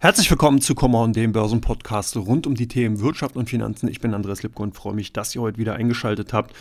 Herzlich 0.00 0.30
willkommen 0.30 0.60
zu 0.60 0.76
Komma 0.76 1.02
und 1.02 1.16
dem 1.16 1.32
Börsenpodcast 1.32 2.18
rund 2.18 2.46
um 2.46 2.54
die 2.54 2.68
Themen 2.68 3.00
Wirtschaft 3.00 3.34
und 3.34 3.50
Finanzen. 3.50 3.88
Ich 3.88 3.98
bin 3.98 4.14
Andreas 4.14 4.44
Lipko 4.44 4.62
und 4.62 4.76
freue 4.76 4.94
mich, 4.94 5.12
dass 5.12 5.34
ihr 5.34 5.40
heute 5.40 5.58
wieder 5.58 5.74
eingeschaltet 5.74 6.32
habt. 6.32 6.54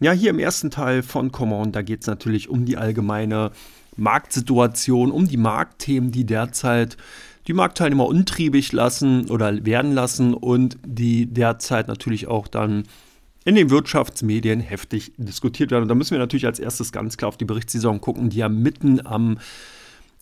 Ja, 0.00 0.12
hier 0.12 0.30
im 0.30 0.38
ersten 0.38 0.70
Teil 0.70 1.02
von 1.02 1.32
Common, 1.32 1.72
da 1.72 1.82
geht 1.82 2.00
es 2.00 2.06
natürlich 2.06 2.48
um 2.48 2.64
die 2.64 2.78
allgemeine 2.78 3.50
Marktsituation, 3.98 5.10
um 5.10 5.28
die 5.28 5.36
Marktthemen, 5.36 6.12
die 6.12 6.24
derzeit 6.24 6.96
die 7.46 7.52
Marktteilnehmer 7.52 8.06
untriebig 8.06 8.72
lassen 8.72 9.28
oder 9.28 9.66
werden 9.66 9.92
lassen 9.92 10.32
und 10.32 10.78
die 10.82 11.26
derzeit 11.26 11.88
natürlich 11.88 12.26
auch 12.26 12.48
dann 12.48 12.84
in 13.44 13.54
den 13.54 13.68
Wirtschaftsmedien 13.68 14.60
heftig 14.60 15.12
diskutiert 15.18 15.70
werden. 15.72 15.82
Und 15.82 15.88
da 15.88 15.94
müssen 15.94 16.12
wir 16.12 16.18
natürlich 16.20 16.46
als 16.46 16.58
erstes 16.58 16.90
ganz 16.90 17.18
klar 17.18 17.28
auf 17.28 17.36
die 17.36 17.44
Berichtssaison 17.44 18.00
gucken, 18.00 18.30
die 18.30 18.38
ja 18.38 18.48
mitten 18.48 19.06
am 19.06 19.36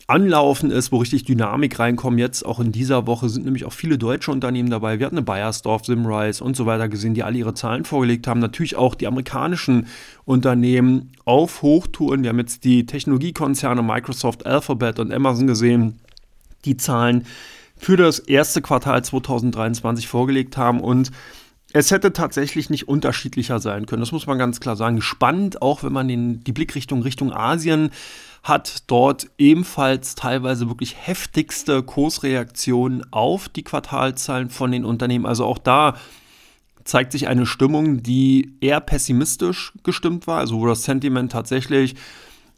Anlaufen 0.06 0.70
ist, 0.70 0.92
wo 0.92 0.98
richtig 0.98 1.24
Dynamik 1.24 1.78
reinkommt. 1.78 2.18
Jetzt 2.18 2.45
auch 2.45 2.60
in 2.60 2.72
dieser 2.72 3.06
Woche 3.06 3.30
sind 3.30 3.45
nämlich 3.46 3.64
auch 3.64 3.72
viele 3.72 3.96
deutsche 3.96 4.30
Unternehmen 4.30 4.68
dabei. 4.68 4.98
Wir 4.98 5.06
hatten 5.06 5.16
eine 5.16 5.24
Bayersdorf, 5.24 5.86
Simrise 5.86 6.45
und 6.45 6.56
so 6.56 6.66
weiter 6.66 6.88
gesehen, 6.88 7.14
die 7.14 7.22
alle 7.22 7.38
ihre 7.38 7.54
Zahlen 7.54 7.84
vorgelegt 7.84 8.26
haben. 8.26 8.40
Natürlich 8.40 8.76
auch 8.76 8.95
die 8.95 9.06
amerikanischen 9.06 9.86
Unternehmen 10.26 11.12
auf 11.24 11.62
Hochtouren. 11.62 12.22
Wir 12.22 12.30
haben 12.30 12.38
jetzt 12.38 12.64
die 12.64 12.84
Technologiekonzerne 12.84 13.82
Microsoft, 13.82 14.45
Alphabet 14.45 14.98
und 14.98 15.10
Amazon 15.10 15.46
gesehen, 15.46 16.00
die 16.66 16.76
Zahlen 16.76 17.24
für 17.76 17.96
das 17.96 18.18
erste 18.18 18.60
Quartal 18.60 19.02
2023 19.02 20.06
vorgelegt 20.06 20.59
haben 20.59 20.80
und 20.80 21.12
es 21.74 21.91
hätte 21.91 22.12
tatsächlich 22.12 22.70
nicht 22.70 22.87
unterschiedlicher 22.87 23.59
sein 23.59 23.87
können. 23.87 23.98
Das 23.98 24.12
muss 24.12 24.28
man 24.28 24.38
ganz 24.38 24.60
klar 24.60 24.77
sagen. 24.77 25.02
Spannend, 25.02 25.60
auch 25.60 25.82
wenn 25.82 25.92
man 25.92 26.06
den, 26.06 26.45
die 26.45 26.52
Blickrichtung 26.52 27.02
Richtung 27.02 27.32
Asien 27.32 27.91
hat 28.45 28.85
dort 28.87 29.29
ebenfalls 29.38 30.15
teilweise 30.15 30.68
wirklich 30.68 30.95
heftigste 30.96 31.82
Kursreaktionen 31.82 33.02
auf 33.13 33.48
die 33.48 33.65
Quartalzahlen 33.65 34.51
von 34.51 34.71
den 34.71 34.85
Unternehmen. 34.85 35.26
Also 35.26 35.45
auch 35.46 35.59
da 35.59 35.96
zeigt 36.85 37.10
sich 37.10 37.26
eine 37.26 37.45
Stimmung, 37.45 38.04
die 38.04 38.54
eher 38.60 38.80
pessimistisch 38.80 39.73
gestimmt 39.82 40.29
war, 40.29 40.38
also 40.38 40.60
wo 40.60 40.68
das 40.68 40.85
Sentiment 40.85 41.32
tatsächlich 41.32 41.96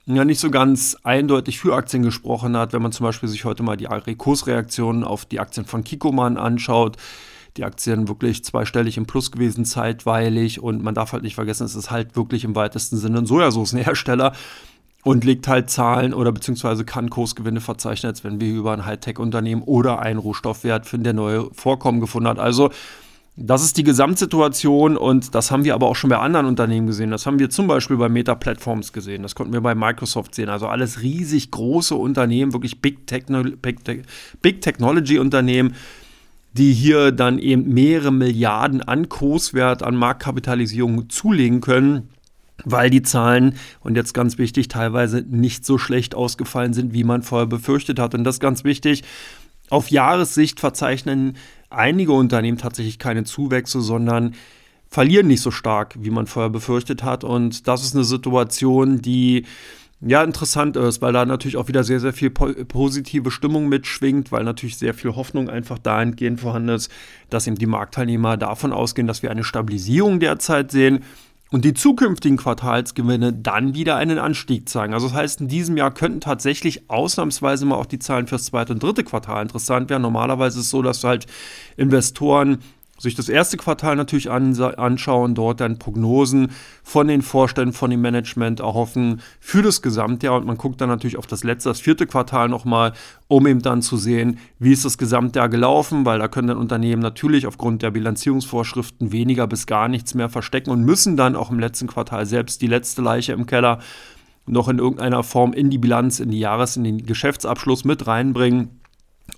ja 0.05 0.27
nicht 0.27 0.41
so 0.41 0.51
ganz 0.51 0.95
eindeutig 1.05 1.59
für 1.59 1.75
Aktien 1.75 2.03
gesprochen 2.03 2.55
hat, 2.55 2.75
wenn 2.75 2.83
man 2.83 2.93
zum 2.93 3.05
Beispiel 3.05 3.31
sich 3.31 3.47
heute 3.47 3.62
mal 3.62 3.79
die 3.79 3.89
Kursreaktionen 4.15 5.05
auf 5.05 5.25
die 5.25 5.41
Aktien 5.41 5.65
von 5.65 5.85
Kikoman 5.85 6.37
anschaut. 6.37 6.99
Die 7.57 7.65
Aktien 7.65 8.09
wirklich 8.09 8.45
zweistellig 8.45 8.97
im 8.97 9.07
Plus 9.07 9.31
gewesen 9.31 9.65
zeitweilig 9.65 10.61
und 10.61 10.83
man 10.83 10.95
darf 10.95 11.12
halt 11.12 11.23
nicht 11.23 11.35
vergessen, 11.35 11.65
es 11.65 11.75
ist 11.75 11.91
halt 11.91 12.17
wirklich 12.17 12.45
im 12.45 12.55
weitesten 12.55 12.97
Sinne 12.97 13.19
ein 13.19 13.27
Sojasoßenhersteller 13.27 14.33
und 15.05 15.25
legt 15.25 15.47
halt 15.47 15.71
Zahlen 15.71 16.12
oder 16.12 16.33
beziehungsweise 16.33 16.84
kann 16.84 17.11
Kursgewinne 17.11 17.61
verzeichnen, 17.61 18.11
als 18.11 18.25
wenn 18.25 18.41
wir 18.41 18.53
über 18.53 18.73
ein 18.73 18.84
Hightech-Unternehmen 18.84 19.62
oder 19.62 20.01
einen 20.01 20.19
Rohstoffwert 20.19 20.84
finden, 20.87 21.05
der 21.05 21.12
neue 21.12 21.49
Vorkommen 21.53 22.01
gefunden 22.01 22.29
hat. 22.29 22.39
Also 22.41 22.71
das 23.37 23.62
ist 23.62 23.77
die 23.77 23.84
Gesamtsituation 23.84 24.97
und 24.97 25.34
das 25.34 25.51
haben 25.51 25.62
wir 25.65 25.75
aber 25.75 25.87
auch 25.89 25.95
schon 25.95 26.09
bei 26.09 26.19
anderen 26.19 26.47
Unternehmen 26.47 26.87
gesehen. 26.87 27.11
Das 27.11 27.27
haben 27.27 27.39
wir 27.39 27.51
zum 27.51 27.67
Beispiel 27.67 27.99
bei 27.99 28.09
Meta 28.09 28.34
Platforms 28.34 28.93
gesehen. 28.95 29.23
Das 29.23 29.34
konnten 29.34 29.53
wir 29.53 29.61
bei 29.61 29.75
Microsoft 29.75 30.34
sehen. 30.34 30.49
Also 30.49 30.69
alles 30.69 31.03
riesig 31.03 31.51
große 31.51 31.95
Unternehmen, 31.95 32.55
wirklich 32.55 32.81
Big, 32.81 33.07
Techno 33.07 33.43
Big, 33.43 33.84
Te 33.84 34.03
Big 34.41 34.62
Technology 34.62 35.19
Unternehmen, 35.19 35.75
die 36.57 36.73
hier 36.73 37.12
dann 37.12 37.39
eben 37.39 37.73
mehrere 37.73 38.12
Milliarden 38.12 38.83
an 38.83 39.09
Kurswert, 39.09 39.83
an 39.83 39.97
Marktkapitalisierung 39.97 41.09
zulegen 41.09 41.61
können 41.61 42.09
weil 42.65 42.91
die 42.91 43.03
Zahlen, 43.03 43.55
und 43.81 43.97
jetzt 43.97 44.15
ganz 44.15 44.39
wichtig, 44.39 44.69
teilweise 44.69 45.23
nicht 45.29 45.65
so 45.65 45.79
schlecht 45.79 46.15
ausgefallen 46.15 46.73
sind, 46.73 46.95
wie 46.95 47.05
man 47.05 47.23
vorher 47.23 47.47
befürchtet 47.47 47.99
hat. 47.99 48.15
Und 48.15 48.25
das 48.25 48.37
ist 48.37 48.41
ganz 48.41 48.65
wichtig. 48.65 49.05
Auf 49.69 49.91
Jahressicht 49.91 50.61
verzeichnen 50.61 51.37
einige 51.71 52.12
Unternehmen 52.12 52.59
tatsächlich 52.59 52.99
keine 52.99 53.25
Zuwächse, 53.25 53.81
sondern 53.81 54.34
verlieren 54.88 55.27
nicht 55.27 55.43
so 55.43 55.50
stark, 55.50 55.97
wie 55.99 56.11
man 56.11 56.27
vorher 56.27 56.50
befürchtet 56.50 57.03
hat. 57.03 57.25
Und 57.25 57.67
das 57.69 57.84
ist 57.84 57.94
eine 57.94 58.05
Situation, 58.05 59.03
die 59.03 59.44
ja 60.01 60.23
interessant 60.23 60.77
ist, 60.77 61.01
weil 61.01 61.12
da 61.12 61.25
natürlich 61.25 61.57
auch 61.57 61.69
wieder 61.69 61.84
sehr, 61.84 62.01
sehr 62.01 62.12
viel 62.12 62.31
positive 62.31 63.31
Stimmung 63.31 63.69
mitschwingt, 63.69 64.31
weil 64.31 64.45
natürlich 64.45 64.77
sehr 64.77 64.95
viel 64.95 65.17
Hoffnung 65.17 65.49
einfach 65.49 65.79
dahingehend 65.79 66.41
vorhanden 66.41 66.71
ist, 66.71 66.91
dass 67.31 67.47
eben 67.47 67.57
die 67.57 67.67
Marktteilnehmer 67.67 68.37
davon 68.37 68.73
ausgehen, 68.73 69.06
dass 69.06 69.23
wir 69.23 69.31
eine 69.31 69.45
Stabilisierung 69.45 70.21
derzeit 70.21 70.71
sehen 70.71 71.05
und 71.51 71.65
die 71.65 71.75
zukünftigen 71.75 72.37
Quartalsgewinne 72.37 73.33
dann 73.33 73.75
wieder 73.75 73.97
einen 73.97 74.19
Anstieg 74.19 74.69
zeigen. 74.69 74.93
Also 74.93 75.09
das 75.09 75.17
heißt, 75.17 75.41
in 75.43 75.49
diesem 75.49 75.77
Jahr 75.77 75.95
könnten 75.95 76.21
tatsächlich 76.21 76.91
ausnahmsweise 76.91 77.67
mal 77.67 77.77
auch 77.77 77.87
die 77.87 78.01
Zahlen 78.01 78.27
fürs 78.27 78.47
zweite 78.47 78.73
und 78.73 78.83
dritte 78.83 79.05
Quartal 79.05 79.43
interessant 79.43 79.89
werden. 79.89 80.03
Normalerweise 80.03 80.59
ist 80.59 80.67
es 80.67 80.71
so, 80.71 80.83
dass 80.83 81.05
halt 81.05 81.27
Investoren 81.77 82.59
sich 82.99 83.15
das 83.15 83.29
erste 83.29 83.57
Quartal 83.57 83.97
natürlich 83.97 84.31
anschauen, 84.31 85.34
dort 85.34 85.61
dann 85.61 85.79
Prognosen 85.79 86.53
von 86.83 87.09
den 87.09 87.23
Vorständen, 87.23 87.73
von 87.73 87.91
dem 87.91 88.01
Management 88.01 88.61
erhoffen 88.61 89.21
für 89.41 89.62
das 89.62 89.83
Gesamtjahr 89.83 90.37
und 90.37 90.47
man 90.47 90.57
guckt 90.57 90.81
dann 90.81 90.89
natürlich 90.89 91.17
auf 91.17 91.27
das 91.27 91.45
letzte, 91.45 91.69
das 91.69 91.81
vierte 91.81 92.06
Quartal 92.06 92.49
nochmal, 92.49 92.93
um 93.29 93.47
eben 93.47 93.61
dann 93.61 93.83
zu 93.83 93.97
sehen, 93.97 94.39
wie 94.59 94.73
ist 94.73 94.85
das 94.85 94.99
Gesamtjahr 94.99 95.49
gelaufen, 95.49 96.06
weil 96.06 96.19
da 96.19 96.29
können 96.29 96.49
dann 96.49 96.59
Unternehmen 96.59 97.03
natürlich 97.03 97.47
aufgrund 97.47 97.83
der 97.83 97.91
Bilanzierungsvorschriften 97.91 99.12
weniger 99.12 99.47
bis 99.47 99.67
gar 99.67 99.89
nichts 99.89 100.15
mehr 100.15 100.29
verstecken 100.29 100.71
und 100.71 100.85
müssen 100.85 101.17
dann 101.17 101.37
auch 101.37 101.51
im 101.51 101.59
letzten 101.59 101.87
Quartal 101.87 102.27
selbst 102.27 102.62
die 102.62 102.67
letzte 102.67 103.03
Leiche 103.03 103.33
im 103.33 103.47
Keller 103.47 103.81
noch 104.47 104.69
in 104.69 104.79
irgendeiner 104.79 105.23
Form 105.23 105.53
in 105.53 105.71
die 105.71 105.79
Bilanz, 105.79 106.21
in 106.21 106.31
die 106.31 106.39
Jahres-, 106.39 106.77
in 106.77 106.85
den 106.85 107.05
Geschäftsabschluss 107.05 107.85
mit 107.85 108.06
reinbringen. 108.06 108.81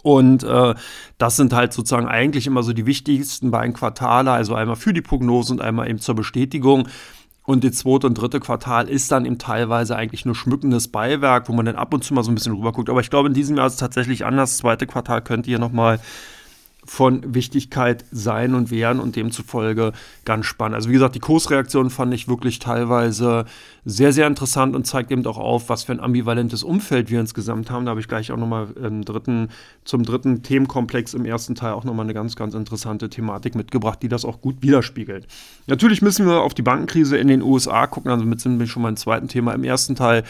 Und 0.03 0.45
äh, 0.45 0.75
das 1.19 1.37
sind 1.37 1.53
halt 1.53 1.73
sozusagen 1.73 2.07
eigentlich 2.07 2.47
immer 2.47 2.63
so 2.63 2.73
die 2.73 2.87
wichtigsten 2.87 3.51
beiden 3.51 3.75
Quartale, 3.75 4.31
also 4.31 4.55
einmal 4.55 4.77
für 4.77 4.93
die 4.93 5.03
Prognose 5.03 5.53
und 5.53 5.61
einmal 5.61 5.89
eben 5.89 5.99
zur 5.99 6.15
Bestätigung. 6.15 6.89
Und 7.45 7.65
das 7.65 7.77
zweite 7.77 8.07
und 8.07 8.15
dritte 8.15 8.41
Quartal 8.41 8.91
ist 8.91 9.11
dann 9.11 9.25
eben 9.25 9.39
teilweise 9.39 9.97
eigentlich 9.97 10.27
nur 10.27 10.35
schmückendes 10.35 10.89
Beiwerk, 10.89 11.49
wo 11.49 11.55
man 11.55 11.65
dann 11.65 11.77
ab 11.77 11.95
und 11.95 12.05
zu 12.05 12.13
mal 12.13 12.23
so 12.23 12.31
ein 12.31 12.35
bisschen 12.35 12.55
rüber 12.55 12.73
guckt. 12.73 12.91
Aber 12.91 13.01
ich 13.01 13.09
glaube, 13.09 13.29
in 13.29 13.35
diesem 13.35 13.57
Jahr 13.57 13.67
ist 13.67 13.75
es 13.75 13.79
tatsächlich 13.79 14.27
anders. 14.27 14.51
Das 14.51 14.59
zweite 14.59 14.87
Quartal 14.87 15.23
könnte 15.23 15.49
hier 15.49 15.59
nochmal 15.59 15.99
von 16.89 17.35
Wichtigkeit 17.35 18.05
sein 18.11 18.55
und 18.55 18.71
werden 18.71 18.99
und 18.99 19.15
demzufolge 19.15 19.93
ganz 20.25 20.47
spannend. 20.47 20.75
Also 20.75 20.89
wie 20.89 20.95
gesagt, 20.95 21.15
die 21.15 21.21
Kursreaktion 21.21 21.91
fand 21.91 22.15
ich 22.15 22.29
wirklich 22.29 22.61
teilweise 22.61 23.45
sehr, 23.85 24.15
sehr 24.15 24.27
interessant 24.27 24.75
und 24.75 24.87
zeigt 24.87 25.11
eben 25.11 25.25
auch 25.27 25.37
auf, 25.37 25.69
was 25.69 25.85
für 25.85 25.93
ein 25.93 26.01
ambivalentes 26.01 26.63
Umfeld 26.63 27.11
wir 27.11 27.21
insgesamt 27.21 27.71
haben. 27.71 27.85
Da 27.85 27.91
habe 27.91 28.01
ich 28.01 28.09
gleich 28.09 28.33
auch 28.33 28.39
nochmal 28.39 28.69
im 28.83 29.05
dritten, 29.05 29.49
zum 29.85 30.03
dritten 30.03 30.43
Themenkomplex 30.43 31.13
im 31.13 31.27
ersten 31.27 31.55
Teil 31.55 31.75
auch 31.75 31.85
nochmal 31.85 32.07
eine 32.07 32.15
ganz, 32.15 32.37
ganz 32.37 32.55
interessante 32.55 33.11
Thematik 33.11 33.55
mitgebracht, 33.55 34.03
die 34.03 34.09
das 34.09 34.25
auch 34.25 34.41
gut 34.41 34.63
widerspiegelt. 34.63 35.27
Natürlich 35.67 36.01
müssen 36.01 36.27
wir 36.27 36.41
auf 36.41 36.55
die 36.55 36.63
Bankenkrise 36.63 37.19
in 37.19 37.29
den 37.29 37.43
USA 37.43 37.87
gucken, 37.87 38.11
also 38.11 38.25
mit 38.25 38.41
sind 38.41 38.59
wir 38.59 38.67
schon 38.67 38.83
mal 38.83 38.89
im 38.89 38.97
zweiten 38.97 39.29
Thema. 39.29 39.53
Im 39.53 39.65
ersten 39.65 39.95
Teil 39.95 40.25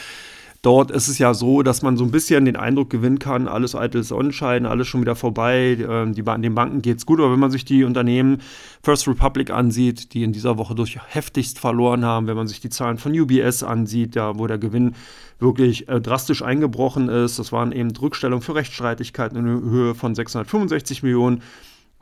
Dort 0.62 0.90
ist 0.90 1.06
es 1.06 1.18
ja 1.18 1.34
so, 1.34 1.62
dass 1.62 1.82
man 1.82 1.96
so 1.96 2.02
ein 2.02 2.10
bisschen 2.10 2.44
den 2.44 2.56
Eindruck 2.56 2.90
gewinnen 2.90 3.20
kann, 3.20 3.46
alles 3.46 3.76
eitel 3.76 4.02
Sonnenschein, 4.02 4.66
alles 4.66 4.88
schon 4.88 5.00
wieder 5.00 5.14
vorbei, 5.14 5.78
ähm, 5.88 6.14
die, 6.14 6.22
den 6.22 6.54
Banken 6.54 6.82
geht 6.82 6.98
es 6.98 7.06
gut. 7.06 7.20
Aber 7.20 7.30
wenn 7.30 7.38
man 7.38 7.52
sich 7.52 7.64
die 7.64 7.84
Unternehmen 7.84 8.42
First 8.82 9.06
Republic 9.06 9.50
ansieht, 9.50 10.14
die 10.14 10.24
in 10.24 10.32
dieser 10.32 10.58
Woche 10.58 10.74
durch 10.74 10.98
heftigst 11.06 11.60
verloren 11.60 12.04
haben, 12.04 12.26
wenn 12.26 12.36
man 12.36 12.48
sich 12.48 12.58
die 12.58 12.70
Zahlen 12.70 12.98
von 12.98 13.18
UBS 13.18 13.62
ansieht, 13.62 14.16
ja, 14.16 14.36
wo 14.36 14.48
der 14.48 14.58
Gewinn 14.58 14.96
wirklich 15.38 15.88
äh, 15.88 16.00
drastisch 16.00 16.42
eingebrochen 16.42 17.08
ist, 17.08 17.38
das 17.38 17.52
waren 17.52 17.70
eben 17.70 17.94
Rückstellungen 17.94 18.42
für 18.42 18.56
Rechtsstreitigkeiten 18.56 19.38
in 19.38 19.70
Höhe 19.70 19.94
von 19.94 20.16
665 20.16 21.04
Millionen. 21.04 21.40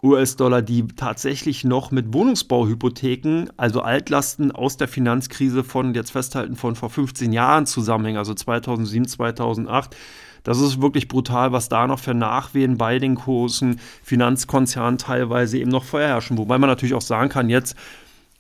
US-Dollar, 0.03 0.63
die 0.63 0.87
tatsächlich 0.87 1.65
noch 1.65 1.91
mit 1.91 2.13
Wohnungsbauhypotheken, 2.13 3.49
also 3.57 3.81
Altlasten 3.81 4.53
aus 4.53 4.77
der 4.77 4.89
Finanzkrise 4.89 5.65
von 5.65 5.95
jetzt 5.95 6.11
festhalten 6.11 6.57
von 6.57 6.77
vor 6.77 6.91
15 6.91 7.33
Jahren 7.33 7.67
zusammenhängen, 7.67 8.19
also 8.19 8.35
2007, 8.35 9.09
2008. 9.09 9.97
Das 10.45 10.61
ist 10.61 10.81
wirklich 10.81 11.09
brutal, 11.09 11.51
was 11.51 11.69
da 11.69 11.87
noch 11.89 11.99
für 11.99 12.15
Nachwehen 12.15 12.79
bei 12.79 13.01
den 13.01 13.17
großen 13.17 13.81
Finanzkonzernen 14.03 14.99
teilweise 14.99 15.59
eben 15.59 15.71
noch 15.71 15.83
vorherrschen. 15.83 16.39
Wobei 16.39 16.59
man 16.59 16.71
natürlich 16.71 16.95
auch 16.95 17.01
sagen 17.01 17.31
kann, 17.31 17.49
jetzt 17.49 17.75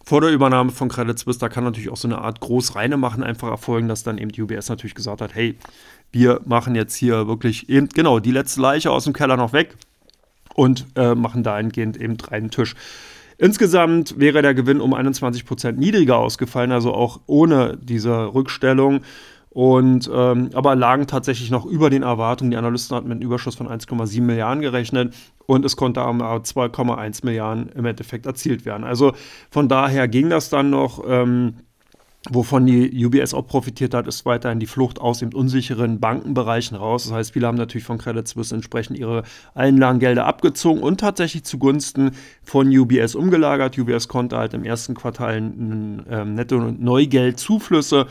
vor 0.04 0.20
der 0.20 0.31
Übernahme 0.31 0.70
von 0.70 0.88
Credit 0.88 1.19
Suisse, 1.19 1.40
da 1.40 1.48
kann 1.48 1.64
natürlich 1.64 1.90
auch 1.90 1.96
so 1.96 2.06
eine 2.06 2.19
Art 2.19 2.38
Großreine 2.38 2.96
machen 2.96 3.25
einfach 3.25 3.48
erfolgen, 3.48 3.88
dass 3.88 4.04
dann 4.04 4.19
eben 4.19 4.31
die 4.31 4.40
UBS 4.40 4.69
natürlich 4.69 4.94
gesagt 4.94 5.20
hat, 5.20 5.34
hey, 5.34 5.58
wir 6.12 6.40
machen 6.44 6.76
jetzt 6.76 6.94
hier 6.94 7.26
wirklich 7.26 7.69
eben, 7.69 7.88
genau, 7.88 8.20
die 8.20 8.31
letzte 8.31 8.60
Leiche 8.60 8.92
aus 8.92 9.02
dem 9.02 9.12
Keller 9.12 9.36
noch 9.36 9.52
weg 9.52 9.76
und 10.56 10.87
äh, 10.97 11.14
machen 11.14 11.43
dahingehend 11.43 11.97
eben 11.99 12.17
einen 12.31 12.50
Tisch. 12.50 12.75
Insgesamt 13.38 14.19
wäre 14.19 14.41
der 14.41 14.55
Gewinn 14.55 14.81
um 14.81 14.94
21 14.94 15.44
Prozent 15.44 15.79
niedriger 15.79 16.17
ausgefallen, 16.17 16.73
also 16.73 16.94
auch 16.94 17.20
ohne 17.26 17.76
diese 17.76 18.35
Rückstellung. 18.35 19.03
Und 19.50 20.11
ähm, 20.12 20.50
aber 20.53 20.75
lagen 20.75 21.06
tatsächlich 21.06 21.50
noch 21.50 21.64
über 21.64 21.88
den 21.88 22.03
Erwartungen. 22.03 22.50
Die 22.50 22.56
Analysten 22.58 22.94
hatten 22.94 23.08
mit 23.08 23.17
einem 23.17 23.26
Überschuss 23.26 23.55
von 23.55 23.69
1,7 23.69 24.20
Milliarden 24.20 24.61
gerechnet 24.61 25.14
und 25.47 25.64
es 25.64 25.76
konnte 25.76 26.03
am 26.03 26.20
2,1 26.20 27.25
Milliarden 27.25 27.70
im 27.70 27.87
Endeffekt 27.87 28.26
erzielt 28.26 28.67
werden. 28.67 28.85
Also 28.85 29.14
von 29.50 29.69
daher 29.69 30.08
ging 30.08 30.29
das 30.29 30.50
dann 30.50 30.70
noch. 30.70 31.03
Ähm, 31.06 31.55
Wovon 32.31 32.67
die 32.67 33.05
UBS 33.05 33.34
auch 33.34 33.46
profitiert 33.46 33.94
hat, 33.94 34.08
ist 34.08 34.26
weiterhin 34.26 34.58
die 34.58 34.67
Flucht 34.67 35.00
aus 35.00 35.20
den 35.20 35.32
unsicheren 35.32 36.00
Bankenbereichen 36.00 36.76
raus. 36.76 37.05
Das 37.05 37.12
heißt, 37.12 37.32
viele 37.32 37.46
haben 37.46 37.56
natürlich 37.56 37.84
von 37.84 37.99
Credit 37.99 38.26
Suisse 38.26 38.55
entsprechend 38.55 38.99
ihre 38.99 39.23
Einlagengelder 39.55 40.26
abgezogen 40.26 40.82
und 40.82 40.99
tatsächlich 40.99 41.44
zugunsten 41.44 42.12
von 42.43 42.76
UBS 42.76 43.14
umgelagert. 43.14 43.78
UBS 43.78 44.08
konnte 44.08 44.37
halt 44.37 44.55
im 44.55 44.64
ersten 44.64 44.94
Quartal 44.94 45.37
ähm, 45.37 46.34
Netto-Neugeldzuflüsse 46.34 48.06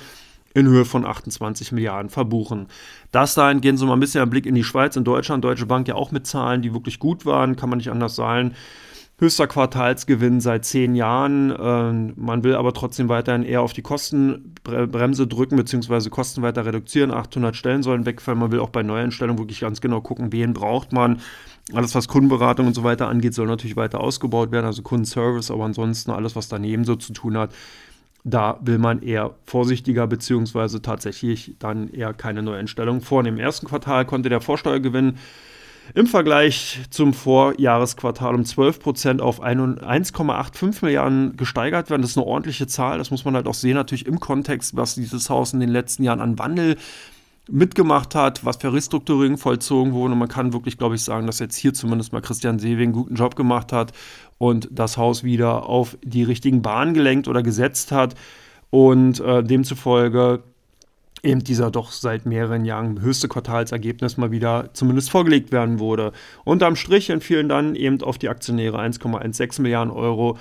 in 0.53 0.67
Höhe 0.67 0.85
von 0.85 1.05
28 1.05 1.73
Milliarden 1.73 2.09
verbuchen. 2.09 2.67
Das 3.11 3.33
dahin 3.33 3.59
gehen 3.59 3.75
so 3.75 3.85
mal 3.85 3.93
ein 3.93 3.99
bisschen 3.99 4.21
ein 4.21 4.29
Blick 4.29 4.45
in 4.45 4.55
die 4.55 4.63
Schweiz, 4.63 4.95
in 4.95 5.03
Deutschland, 5.03 5.43
Deutsche 5.43 5.65
Bank 5.65 5.89
ja 5.89 5.95
auch 5.95 6.11
mit 6.11 6.25
Zahlen, 6.25 6.61
die 6.61 6.73
wirklich 6.73 6.99
gut 6.99 7.25
waren, 7.25 7.57
kann 7.57 7.69
man 7.69 7.77
nicht 7.77 7.91
anders 7.91 8.15
sagen 8.15 8.53
höchster 9.17 9.47
Quartalsgewinn 9.47 10.41
seit 10.41 10.65
zehn 10.65 10.95
Jahren. 10.95 11.51
Äh, 11.51 12.13
man 12.19 12.43
will 12.43 12.55
aber 12.55 12.73
trotzdem 12.73 13.09
weiterhin 13.09 13.43
eher 13.43 13.61
auf 13.61 13.73
die 13.73 13.81
Kostenbremse 13.81 15.27
drücken, 15.27 15.55
beziehungsweise 15.55 16.09
Kosten 16.09 16.41
weiter 16.41 16.65
reduzieren. 16.65 17.11
800 17.11 17.55
Stellen 17.55 17.83
sollen 17.83 18.05
wegfallen. 18.05 18.39
Man 18.39 18.51
will 18.51 18.59
auch 18.59 18.69
bei 18.69 18.83
Neueinstellungen 18.83 19.39
wirklich 19.39 19.61
ganz 19.61 19.79
genau 19.81 20.01
gucken, 20.01 20.31
wen 20.31 20.53
braucht 20.53 20.91
man. 20.91 21.21
Alles, 21.73 21.95
was 21.95 22.07
Kundenberatung 22.07 22.67
und 22.67 22.73
so 22.73 22.83
weiter 22.83 23.07
angeht, 23.07 23.33
soll 23.33 23.47
natürlich 23.47 23.75
weiter 23.75 23.99
ausgebaut 23.99 24.51
werden, 24.51 24.65
also 24.65 24.83
Kundenservice, 24.83 25.49
aber 25.49 25.65
ansonsten 25.65 26.11
alles, 26.11 26.35
was 26.35 26.47
daneben 26.47 26.85
so 26.85 26.95
zu 26.95 27.11
tun 27.11 27.37
hat, 27.37 27.51
da 28.23 28.59
will 28.61 28.77
man 28.77 29.01
eher 29.01 29.35
vorsichtiger 29.45 30.05
beziehungsweise 30.07 30.81
tatsächlich 30.81 31.55
dann 31.57 31.89
eher 31.89 32.13
keine 32.13 32.43
Neueinstellung 32.43 33.01
vornehmen. 33.01 33.37
Im 33.37 33.43
ersten 33.43 33.67
Quartal 33.67 34.05
konnte 34.05 34.29
der 34.29 34.41
Vorsteuergewinn 34.41 35.17
im 35.93 36.07
Vergleich 36.07 36.81
zum 36.89 37.13
Vorjahresquartal 37.13 38.35
um 38.35 38.45
12 38.45 38.79
Prozent 38.79 39.21
auf 39.21 39.41
1,85 39.41 40.83
Milliarden 40.83 41.37
gesteigert 41.37 41.89
werden. 41.89 42.01
Das 42.01 42.11
ist 42.11 42.17
eine 42.17 42.25
ordentliche 42.25 42.67
Zahl. 42.67 42.97
Das 42.97 43.11
muss 43.11 43.25
man 43.25 43.35
halt 43.35 43.47
auch 43.47 43.53
sehen, 43.53 43.75
natürlich 43.75 44.05
im 44.05 44.19
Kontext, 44.19 44.75
was 44.75 44.95
dieses 44.95 45.29
Haus 45.29 45.53
in 45.53 45.59
den 45.59 45.69
letzten 45.69 46.03
Jahren 46.03 46.21
an 46.21 46.39
Wandel 46.39 46.77
mitgemacht 47.49 48.15
hat, 48.15 48.43
was 48.43 48.57
für 48.57 48.73
Restrukturierung 48.73 49.37
vollzogen 49.37 49.93
wurde. 49.93 50.13
Und 50.13 50.19
man 50.19 50.27
kann 50.27 50.53
wirklich, 50.53 50.77
glaube 50.77 50.95
ich, 50.95 51.03
sagen, 51.03 51.27
dass 51.27 51.39
jetzt 51.39 51.55
hier 51.55 51.73
zumindest 51.73 52.11
mal 52.11 52.21
Christian 52.21 52.59
Seewing 52.59 52.89
einen 52.89 52.93
guten 52.93 53.15
Job 53.15 53.35
gemacht 53.35 53.71
hat 53.71 53.91
und 54.37 54.67
das 54.71 54.97
Haus 54.97 55.23
wieder 55.23 55.67
auf 55.67 55.97
die 56.03 56.23
richtigen 56.23 56.61
Bahnen 56.61 56.93
gelenkt 56.93 57.27
oder 57.27 57.43
gesetzt 57.43 57.91
hat. 57.91 58.15
Und 58.71 59.19
äh, 59.19 59.43
demzufolge 59.43 60.43
eben 61.23 61.43
dieser 61.43 61.71
doch 61.71 61.91
seit 61.91 62.25
mehreren 62.25 62.65
Jahren 62.65 63.01
höchste 63.01 63.27
Quartalsergebnis 63.27 64.17
mal 64.17 64.31
wieder 64.31 64.69
zumindest 64.73 65.09
vorgelegt 65.09 65.51
werden 65.51 65.79
wurde. 65.79 66.11
Unterm 66.43 66.75
Strich 66.75 67.09
entfielen 67.09 67.49
dann 67.49 67.75
eben 67.75 68.01
auf 68.01 68.17
die 68.17 68.29
Aktionäre 68.29 68.79
1,16 68.79 69.61
Milliarden 69.61 69.91
Euro 69.91 70.37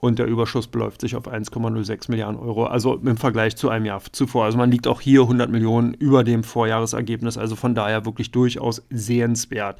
und 0.00 0.18
der 0.18 0.26
Überschuss 0.26 0.66
beläuft 0.66 1.00
sich 1.00 1.14
auf 1.14 1.28
1,06 1.28 2.10
Milliarden 2.10 2.40
Euro, 2.40 2.64
also 2.64 2.96
im 2.96 3.16
Vergleich 3.16 3.54
zu 3.54 3.68
einem 3.68 3.84
Jahr 3.84 4.02
zuvor. 4.10 4.46
Also 4.46 4.58
man 4.58 4.68
liegt 4.68 4.88
auch 4.88 5.00
hier 5.00 5.22
100 5.22 5.48
Millionen 5.48 5.94
über 5.94 6.24
dem 6.24 6.42
Vorjahresergebnis, 6.42 7.38
also 7.38 7.54
von 7.54 7.76
daher 7.76 8.04
wirklich 8.04 8.32
durchaus 8.32 8.82
sehenswert. 8.90 9.78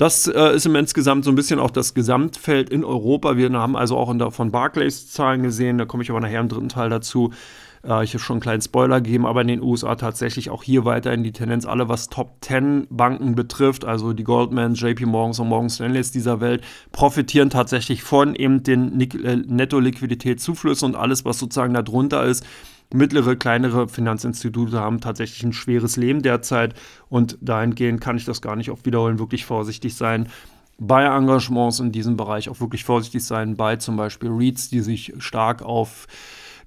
Das 0.00 0.26
äh, 0.26 0.56
ist 0.56 0.64
im 0.64 0.76
insgesamt 0.76 1.26
so 1.26 1.30
ein 1.30 1.34
bisschen 1.34 1.60
auch 1.60 1.70
das 1.70 1.92
Gesamtfeld 1.92 2.70
in 2.70 2.86
Europa. 2.86 3.36
Wir 3.36 3.52
haben 3.52 3.76
also 3.76 3.98
auch 3.98 4.16
der, 4.16 4.30
von 4.30 4.50
Barclays 4.50 5.12
Zahlen 5.12 5.42
gesehen, 5.42 5.76
da 5.76 5.84
komme 5.84 6.02
ich 6.02 6.08
aber 6.08 6.20
nachher 6.20 6.40
im 6.40 6.48
dritten 6.48 6.70
Teil 6.70 6.88
dazu. 6.88 7.34
Äh, 7.84 8.02
ich 8.04 8.14
habe 8.14 8.20
schon 8.24 8.36
einen 8.36 8.40
kleinen 8.40 8.62
Spoiler 8.62 9.02
gegeben, 9.02 9.26
aber 9.26 9.42
in 9.42 9.48
den 9.48 9.62
USA 9.62 9.96
tatsächlich 9.96 10.48
auch 10.48 10.62
hier 10.62 10.86
weiterhin 10.86 11.22
die 11.22 11.32
Tendenz, 11.32 11.66
alle 11.66 11.90
was 11.90 12.08
Top 12.08 12.38
10 12.40 12.86
Banken 12.88 13.34
betrifft, 13.34 13.84
also 13.84 14.14
die 14.14 14.24
Goldman, 14.24 14.72
JP 14.72 15.04
Morgans 15.04 15.38
und 15.38 15.48
Morgan 15.48 15.68
Stanleys 15.68 16.10
dieser 16.10 16.40
Welt, 16.40 16.64
profitieren 16.92 17.50
tatsächlich 17.50 18.02
von 18.02 18.34
eben 18.34 18.62
den 18.62 18.98
äh, 19.02 19.36
Netto-Liquiditätszuflüssen 19.36 20.88
und 20.88 20.96
alles, 20.96 21.26
was 21.26 21.38
sozusagen 21.38 21.74
darunter 21.74 22.24
ist. 22.24 22.46
Mittlere, 22.92 23.36
kleinere 23.36 23.88
Finanzinstitute 23.88 24.80
haben 24.80 25.00
tatsächlich 25.00 25.42
ein 25.44 25.52
schweres 25.52 25.96
Leben 25.96 26.22
derzeit 26.22 26.74
und 27.08 27.38
dahingehend 27.40 28.00
kann 28.00 28.16
ich 28.16 28.24
das 28.24 28.42
gar 28.42 28.56
nicht 28.56 28.70
oft 28.70 28.84
wiederholen, 28.84 29.18
wirklich 29.18 29.44
vorsichtig 29.44 29.94
sein 29.94 30.28
bei 30.80 31.04
Engagements 31.04 31.78
in 31.78 31.92
diesem 31.92 32.16
Bereich 32.16 32.48
auch 32.48 32.60
wirklich 32.60 32.84
vorsichtig 32.84 33.22
sein, 33.24 33.54
bei 33.54 33.76
zum 33.76 33.96
Beispiel 33.96 34.30
REITs, 34.30 34.70
die 34.70 34.80
sich 34.80 35.12
stark 35.18 35.62
auf 35.62 36.06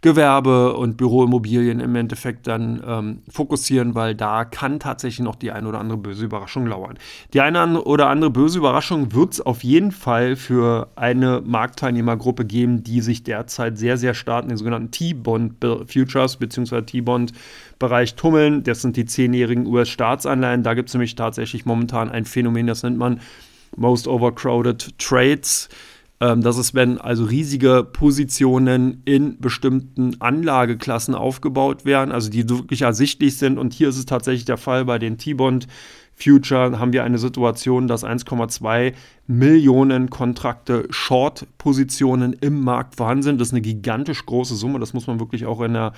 Gewerbe 0.04 0.74
und 0.74 0.98
Büroimmobilien 0.98 1.80
im 1.80 1.96
Endeffekt 1.96 2.46
dann 2.46 2.84
ähm, 2.86 3.22
fokussieren, 3.30 3.96
weil 3.96 4.16
da 4.16 4.44
kann 4.44 4.82
tatsächlich 4.82 5.24
noch 5.24 5.36
die 5.36 5.52
eine 5.52 5.66
oder 5.66 5.80
andere 5.80 5.98
böse 5.98 6.26
Überraschung 6.26 6.68
lauern. 6.68 7.00
Die 7.34 7.40
eine 7.40 7.82
oder 7.82 8.10
andere 8.10 8.30
böse 8.30 8.58
Überraschung 8.58 9.14
wird 9.14 9.32
es 9.34 9.42
auf 9.42 9.64
jeden 9.64 9.94
Fall 9.94 10.36
für 10.36 10.90
eine 10.98 11.42
Marktteilnehmergruppe 11.46 12.44
geben, 12.44 12.84
die 12.84 13.00
sich 13.00 13.24
derzeit 13.24 13.78
sehr, 13.78 13.98
sehr 13.98 14.14
stark 14.14 14.44
in 14.44 14.50
den 14.50 14.58
sogenannten 14.58 14.92
T-Bond 14.92 15.66
Futures 15.88 16.36
bzw. 16.36 16.82
T-Bond 16.82 17.32
Bereich 17.80 18.16
tummeln. 18.16 18.64
Das 18.64 18.82
sind 18.82 18.98
die 18.98 19.06
zehnjährigen 19.06 19.66
US-Staatsanleihen. 19.68 20.64
Da 20.64 20.74
gibt 20.74 20.90
es 20.90 20.96
nämlich 20.96 21.16
tatsächlich 21.16 21.66
momentan 21.66 22.12
ein 22.12 22.26
Phänomen, 22.26 22.68
das 22.68 22.84
nennt 22.84 22.98
man 22.98 23.22
Most 23.78 24.10
Overcrowded 24.10 25.00
Trades. 25.00 25.70
Ähm, 26.19 26.42
das 26.42 26.57
ist, 26.57 26.74
wenn 26.74 26.98
also 26.98 27.25
riesige 27.25 27.83
Positionen 27.83 29.01
in 29.06 29.39
bestimmten 29.39 30.19
Anlageklassen 30.21 31.15
aufgebaut 31.15 31.86
werden, 31.86 32.12
also 32.12 32.30
die 32.30 32.50
wirklich 32.50 32.83
ersichtlich 32.83 33.38
sind. 33.38 33.57
Und 33.57 33.74
hier 33.74 33.89
ist 33.89 33.98
es 33.98 34.06
tatsächlich 34.06 34.45
der 34.45 34.57
Fall 34.57 34.86
bei 34.86 35.00
den 35.00 35.18
T-Bond. 35.18 35.68
Future 36.15 36.80
haben 36.80 36.94
wir 36.94 37.04
eine 37.04 37.18
Situation, 37.18 37.88
dass 37.88 38.06
1,2 38.06 38.94
Millionen 39.25 40.10
Kontrakte 40.10 40.86
Short-Positionen 40.89 42.33
im 42.33 42.62
Markt 42.62 42.95
vorhanden 42.95 43.24
sind. 43.24 43.42
Das 43.42 43.48
ist 43.50 43.54
eine 43.54 43.62
gigantisch 43.62 44.25
große 44.25 44.56
Summe. 44.56 44.80
Das 44.80 44.94
muss 44.94 45.07
man 45.07 45.19
wirklich 45.19 45.45
auch 45.45 45.62
in 45.62 45.74
der, 45.74 45.94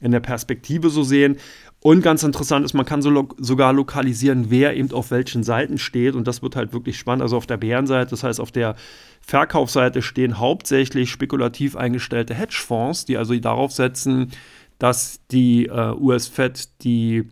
in 0.00 0.12
der 0.12 0.20
Perspektive 0.20 0.90
so 0.90 1.02
sehen. 1.02 1.36
Und 1.80 2.02
ganz 2.02 2.24
interessant 2.24 2.64
ist, 2.64 2.74
man 2.74 2.86
kann 2.86 3.02
so 3.02 3.10
lo 3.10 3.28
sogar 3.38 3.72
lokalisieren, 3.72 4.50
wer 4.50 4.76
eben 4.76 4.90
auf 4.92 5.10
welchen 5.10 5.44
Seiten 5.44 5.78
steht. 5.78 6.14
Und 6.14 6.26
das 6.26 6.42
wird 6.42 6.56
halt 6.56 6.72
wirklich 6.72 6.98
spannend. 6.98 7.22
Also 7.22 7.36
auf 7.36 7.46
der 7.46 7.56
Bärenseite, 7.56 8.10
das 8.10 8.24
heißt 8.24 8.40
auf 8.40 8.50
der 8.50 8.74
Verkaufsseite 9.20 10.02
stehen 10.02 10.38
hauptsächlich 10.38 11.10
spekulativ 11.10 11.76
eingestellte 11.76 12.34
Hedgefonds, 12.34 13.04
die 13.04 13.16
also 13.16 13.34
darauf 13.36 13.72
setzen, 13.72 14.32
dass 14.78 15.20
die 15.30 15.66
äh, 15.66 15.92
US-Fed 15.92 16.82
die 16.82 17.28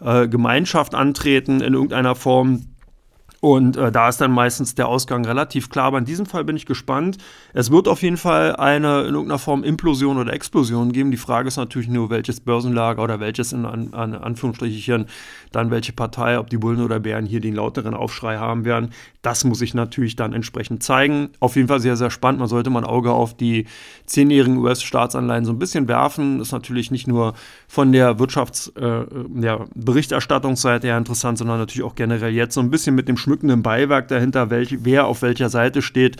äh, 0.00 0.26
Gemeinschaft 0.26 0.94
antreten, 0.94 1.60
in 1.60 1.74
irgendeiner 1.74 2.14
Form 2.14 2.64
Und 3.40 3.76
äh, 3.76 3.92
da 3.92 4.08
ist 4.08 4.20
dann 4.20 4.32
meistens 4.32 4.74
der 4.74 4.88
Ausgang 4.88 5.24
relativ 5.24 5.68
klar. 5.68 5.86
Aber 5.86 5.98
in 5.98 6.04
diesem 6.04 6.26
Fall 6.26 6.44
bin 6.44 6.56
ich 6.56 6.66
gespannt. 6.66 7.18
Es 7.52 7.70
wird 7.70 7.88
auf 7.88 8.02
jeden 8.02 8.16
Fall 8.16 8.56
eine 8.56 9.02
in 9.02 9.14
irgendeiner 9.14 9.38
Form 9.38 9.62
Implosion 9.62 10.18
oder 10.18 10.32
Explosion 10.32 10.92
geben. 10.92 11.10
Die 11.10 11.16
Frage 11.16 11.48
ist 11.48 11.56
natürlich 11.56 11.88
nur, 11.88 12.10
welches 12.10 12.40
Börsenlager 12.40 13.02
oder 13.02 13.20
welches 13.20 13.52
in 13.52 13.66
an, 13.66 13.92
an 13.92 14.14
Anführungsstrichen 14.14 15.06
dann 15.52 15.70
welche 15.70 15.92
Partei, 15.92 16.38
ob 16.38 16.50
die 16.50 16.58
Bullen 16.58 16.82
oder 16.82 17.00
Bären 17.00 17.26
hier 17.26 17.40
den 17.40 17.54
lauteren 17.54 17.94
Aufschrei 17.94 18.38
haben 18.38 18.64
werden. 18.64 18.90
Das 19.22 19.44
muss 19.44 19.60
ich 19.60 19.74
natürlich 19.74 20.16
dann 20.16 20.32
entsprechend 20.32 20.82
zeigen. 20.82 21.30
Auf 21.40 21.56
jeden 21.56 21.68
Fall 21.68 21.80
sehr, 21.80 21.96
sehr 21.96 22.10
spannend. 22.10 22.40
Man 22.40 22.48
sollte 22.48 22.70
mal 22.70 22.80
ein 22.80 22.84
Auge 22.84 23.12
auf 23.12 23.36
die 23.36 23.66
zehnjährigen 24.06 24.56
US-Staatsanleihen 24.58 25.44
so 25.44 25.52
ein 25.52 25.58
bisschen 25.58 25.88
werfen. 25.88 26.40
Ist 26.40 26.52
natürlich 26.52 26.90
nicht 26.90 27.06
nur 27.06 27.34
von 27.68 27.92
der 27.92 28.18
Wirtschaftsberichterstattungsseite 28.18 30.86
äh, 30.86 30.90
her 30.90 30.98
interessant, 30.98 31.38
sondern 31.38 31.58
natürlich 31.58 31.84
auch 31.84 31.94
generell 31.94 32.32
jetzt 32.32 32.54
so 32.54 32.60
ein 32.60 32.70
bisschen 32.70 32.94
mit 32.94 33.08
dem 33.08 33.16
schmückenden 33.26 33.62
Beiwerk 33.62 34.06
dahinter, 34.06 34.50
welch, 34.50 34.84
wer 34.84 35.06
auf 35.06 35.22
welcher 35.22 35.48
Seite 35.48 35.82
steht. 35.82 36.16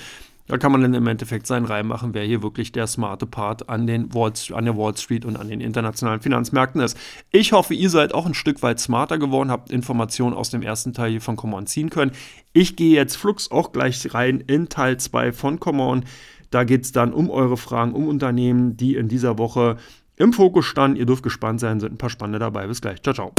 Da 0.49 0.59
kann 0.59 0.73
man 0.73 0.83
dann 0.83 0.95
im 0.95 1.07
Endeffekt 1.07 1.47
seinen 1.47 1.65
Reim 1.65 1.87
machen, 1.87 2.15
wer 2.15 2.25
hier 2.25 2.43
wirklich 2.43 2.73
der 2.73 2.87
smarte 2.87 3.27
Part 3.27 3.69
an, 3.69 3.87
den 3.87 4.13
Wall, 4.13 4.33
an 4.53 4.65
der 4.65 4.77
Wall 4.77 4.97
Street 4.97 5.25
und 5.25 5.37
an 5.37 5.49
den 5.49 5.61
internationalen 5.61 6.21
Finanzmärkten 6.21 6.81
ist. 6.81 6.97
Ich 7.31 7.53
hoffe, 7.53 7.75
ihr 7.75 7.91
seid 7.91 8.13
auch 8.13 8.27
ein 8.27 8.35
Stück 8.35 8.63
weit 8.63 8.81
smarter 8.81 9.19
geworden, 9.19 9.51
habt 9.51 9.71
Informationen 9.71 10.35
aus 10.35 10.51
dem 10.51 10.63
ersten 10.63 10.93
Teil 10.93 11.13
hier 11.13 11.21
von 11.21 11.37
Common 11.37 11.67
ziehen 11.67 11.91
können. 11.91 12.13
Ich 12.53 12.77
gehe 12.77 12.95
jetzt 12.95 13.17
flux 13.17 13.51
auch 13.51 13.73
gleich 13.73 14.15
rein 14.15 14.41
in 14.41 14.69
Teil 14.69 14.99
2 14.99 15.33
von 15.33 15.61
Common. 15.61 16.05
Da 16.51 16.65
geht 16.65 16.85
es 16.85 16.93
dann 16.93 17.13
um 17.13 17.31
eure 17.31 17.57
Fragen, 17.57 17.93
um 17.93 18.07
Unternehmen, 18.07 18.77
die 18.77 18.95
in 18.95 19.09
dieser 19.09 19.39
Woche 19.39 19.77
im 20.17 20.33
Fokus 20.33 20.65
standen. 20.65 20.97
Ihr 20.97 21.07
dürft 21.07 21.23
gespannt 21.23 21.61
sein, 21.61 21.81
sind 21.81 21.93
ein 21.93 21.99
paar 21.99 22.11
Spannende 22.11 22.39
dabei. 22.39 22.67
Bis 22.67 22.81
gleich. 22.81 23.03
Ciao, 23.03 23.15
ciao. 23.15 23.33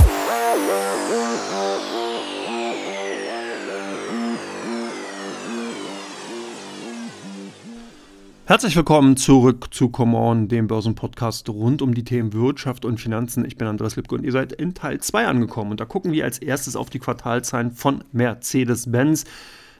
Herzlich 8.49 8.77
willkommen 8.77 9.17
zurück 9.17 9.73
zu 9.73 9.89
Come 9.89 10.17
On, 10.17 10.47
dem 10.47 10.67
Börsenpodcast 10.67 11.49
rund 11.49 11.81
um 11.81 11.93
die 11.93 12.05
Themen 12.05 12.31
Wirtschaft 12.31 12.85
und 12.85 12.97
Finanzen. 12.97 13.43
Ich 13.43 13.57
bin 13.57 13.67
Andreas 13.67 13.97
Lipke 13.97 14.15
und 14.15 14.23
ihr 14.23 14.31
seid 14.31 14.53
in 14.53 14.73
Teil 14.73 15.01
2 15.01 15.27
angekommen. 15.27 15.71
Und 15.71 15.81
da 15.81 15.85
gucken 15.85 16.13
wir 16.13 16.23
als 16.23 16.37
erstes 16.37 16.77
auf 16.77 16.89
die 16.89 16.99
Quartalzahlen 16.99 17.73
von 17.73 18.05
Mercedes-Benz. 18.13 19.25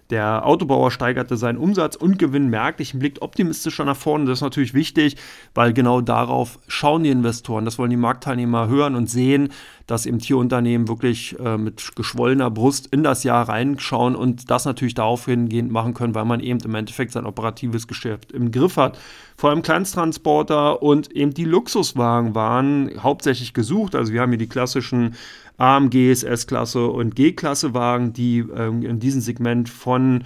Der 0.09 0.45
Autobauer 0.45 0.91
steigerte 0.91 1.35
seinen 1.35 1.57
Umsatz 1.57 1.95
und 1.95 2.17
Gewinn 2.17 2.49
merklich 2.49 2.93
und 2.93 3.01
blickt 3.01 3.21
optimistischer 3.21 3.83
nach 3.83 3.97
vorne. 3.97 4.25
Das 4.25 4.39
ist 4.39 4.43
natürlich 4.43 4.73
wichtig, 4.73 5.17
weil 5.53 5.73
genau 5.73 5.99
darauf 5.99 6.59
schauen 6.67 7.03
die 7.03 7.09
Investoren. 7.09 7.65
Das 7.65 7.77
wollen 7.77 7.89
die 7.89 7.97
Marktteilnehmer 7.97 8.69
hören 8.69 8.95
und 8.95 9.09
sehen, 9.09 9.49
dass 9.85 10.05
eben 10.05 10.19
Tierunternehmen 10.19 10.87
wirklich 10.87 11.37
äh, 11.39 11.57
mit 11.57 11.95
geschwollener 11.95 12.49
Brust 12.51 12.87
in 12.87 13.03
das 13.03 13.23
Jahr 13.23 13.49
reinschauen 13.49 14.15
und 14.15 14.49
das 14.49 14.65
natürlich 14.65 14.93
darauf 14.93 15.25
hingehend 15.25 15.71
machen 15.71 15.93
können, 15.93 16.15
weil 16.15 16.25
man 16.25 16.39
eben 16.39 16.59
im 16.61 16.75
Endeffekt 16.75 17.11
sein 17.11 17.25
operatives 17.25 17.87
Geschäft 17.87 18.31
im 18.31 18.51
Griff 18.51 18.77
hat. 18.77 18.97
Vor 19.35 19.49
allem 19.49 19.61
Kleinsttransporter 19.61 20.81
und 20.81 21.11
eben 21.11 21.33
die 21.33 21.45
Luxuswagen 21.45 22.33
waren 22.33 22.91
hauptsächlich 23.01 23.53
gesucht. 23.53 23.93
Also 23.93 24.11
wir 24.11 24.21
haben 24.21 24.31
hier 24.31 24.39
die 24.39 24.49
klassischen 24.49 25.15
AMGs, 25.57 26.23
S-Klasse 26.23 26.87
und 26.87 27.15
G-Klasse 27.15 27.73
Wagen, 27.73 28.13
die 28.13 28.39
ähm, 28.39 28.83
in 28.83 28.99
diesem 28.99 29.21
Segment 29.21 29.69
von 29.69 30.23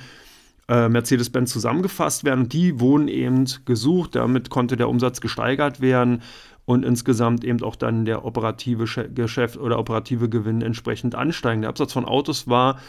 äh, 0.68 0.90
Mercedes-Benz 0.90 1.52
zusammengefasst 1.52 2.24
werden. 2.24 2.50
Die 2.50 2.80
wurden 2.80 3.08
eben 3.08 3.46
gesucht. 3.66 4.16
Damit 4.16 4.50
konnte 4.50 4.78
der 4.78 4.90
Umsatz 4.90 5.22
gesteigert 5.22 5.82
werden 5.82 6.22
und 6.66 6.86
insgesamt 6.86 7.44
eben 7.44 7.62
auch 7.64 7.76
dann 7.76 8.06
der 8.06 8.24
operative 8.26 8.86
Geschäft 9.14 9.58
oder 9.58 9.80
operative 9.80 10.30
Gewinn 10.30 10.62
entsprechend 10.62 11.16
ansteigen. 11.16 11.62
Der 11.62 11.70
Absatz 11.70 11.94
von 11.94 12.06
Autos 12.06 12.48
war 12.48 12.80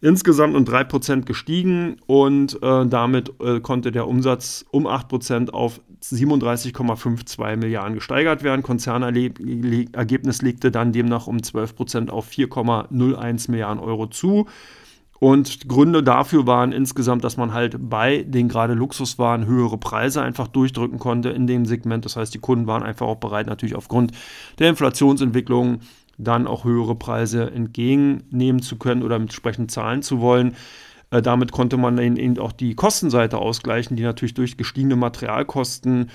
insgesamt 0.00 0.56
um 0.56 0.64
3% 0.64 1.22
gestiegen 1.22 1.96
und 2.06 2.62
äh, 2.62 2.86
damit 2.86 3.32
äh, 3.40 3.60
konnte 3.60 3.92
der 3.92 4.08
Umsatz 4.08 4.64
um 4.70 4.86
8% 4.86 5.50
auf 5.50 5.80
37,52 6.02 7.56
Milliarden 7.56 7.94
gesteigert 7.94 8.42
werden. 8.42 8.62
Konzernergebnis 8.62 10.42
legte 10.42 10.70
dann 10.70 10.92
demnach 10.92 11.26
um 11.26 11.38
12% 11.38 12.08
auf 12.08 12.28
4,01 12.28 13.50
Milliarden 13.50 13.82
Euro 13.82 14.06
zu. 14.06 14.46
Und 15.20 15.68
Gründe 15.68 16.02
dafür 16.02 16.46
waren 16.46 16.72
insgesamt, 16.72 17.24
dass 17.24 17.36
man 17.36 17.52
halt 17.52 17.76
bei 17.78 18.22
den 18.22 18.48
gerade 18.48 18.72
Luxuswaren 18.72 19.44
höhere 19.44 19.76
Preise 19.76 20.22
einfach 20.22 20.48
durchdrücken 20.48 20.98
konnte 20.98 21.28
in 21.28 21.46
dem 21.46 21.66
Segment. 21.66 22.06
Das 22.06 22.16
heißt, 22.16 22.32
die 22.32 22.38
Kunden 22.38 22.66
waren 22.66 22.82
einfach 22.82 23.06
auch 23.06 23.16
bereit, 23.16 23.46
natürlich 23.46 23.76
aufgrund 23.76 24.12
der 24.58 24.70
Inflationsentwicklung 24.70 25.80
dann 26.24 26.46
auch 26.46 26.64
höhere 26.64 26.94
Preise 26.94 27.50
entgegennehmen 27.50 28.62
zu 28.62 28.76
können 28.76 29.02
oder 29.02 29.16
entsprechend 29.16 29.70
zahlen 29.70 30.02
zu 30.02 30.20
wollen. 30.20 30.56
Äh, 31.10 31.22
damit 31.22 31.52
konnte 31.52 31.76
man 31.76 31.98
eben 31.98 32.38
auch 32.38 32.52
die 32.52 32.74
Kostenseite 32.74 33.38
ausgleichen, 33.38 33.96
die 33.96 34.02
natürlich 34.02 34.34
durch 34.34 34.56
gestiegene 34.56 34.96
Materialkosten 34.96 36.10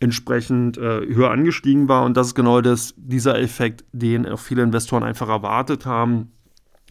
entsprechend 0.00 0.78
äh, 0.78 0.80
höher 0.80 1.30
angestiegen 1.30 1.88
war. 1.88 2.04
Und 2.04 2.16
das 2.16 2.28
ist 2.28 2.34
genau 2.34 2.60
das, 2.60 2.94
dieser 2.96 3.38
Effekt, 3.38 3.84
den 3.92 4.26
auch 4.26 4.38
viele 4.38 4.62
Investoren 4.62 5.02
einfach 5.02 5.28
erwartet 5.28 5.86
haben. 5.86 6.32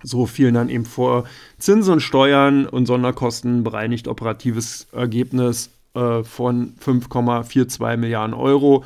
So 0.04 0.26
fielen 0.26 0.54
dann 0.54 0.70
eben 0.70 0.86
vor 0.86 1.24
Zinsen 1.58 2.00
Steuern 2.00 2.68
und 2.68 2.86
Sonderkosten 2.86 3.64
bereinigt 3.64 4.08
operatives 4.08 4.88
Ergebnis 4.92 5.72
äh, 5.96 6.24
von 6.24 6.76
5,42 6.76 7.98
Milliarden 7.98 8.36
Euro 8.36 8.84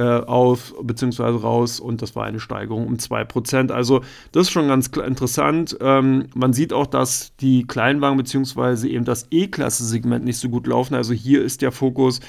äh, 0.00 0.24
auf 0.24 0.74
beziehungsweise 0.82 1.42
raus 1.42 1.78
und 1.78 2.00
das 2.00 2.16
war 2.16 2.24
eine 2.24 2.40
Steigerung 2.40 2.86
um 2.86 2.94
2%. 2.94 3.70
Also 3.70 4.00
das 4.32 4.46
ist 4.46 4.50
schon 4.50 4.68
ganz 4.68 4.86
interessant. 4.86 5.76
Ähm, 5.82 6.28
man 6.34 6.54
sieht 6.54 6.72
auch, 6.72 6.86
dass 6.86 7.36
die 7.36 7.66
Kleinwagen 7.66 8.16
beziehungsweise 8.16 8.88
eben 8.88 9.04
das 9.04 9.26
E-Klasse-Segment 9.30 10.24
nicht 10.24 10.38
so 10.38 10.48
gut 10.48 10.66
laufen. 10.66 10.94
Also 10.94 11.12
hier 11.12 11.44
ist 11.44 11.60
der 11.60 11.70
Fokus 11.70 12.20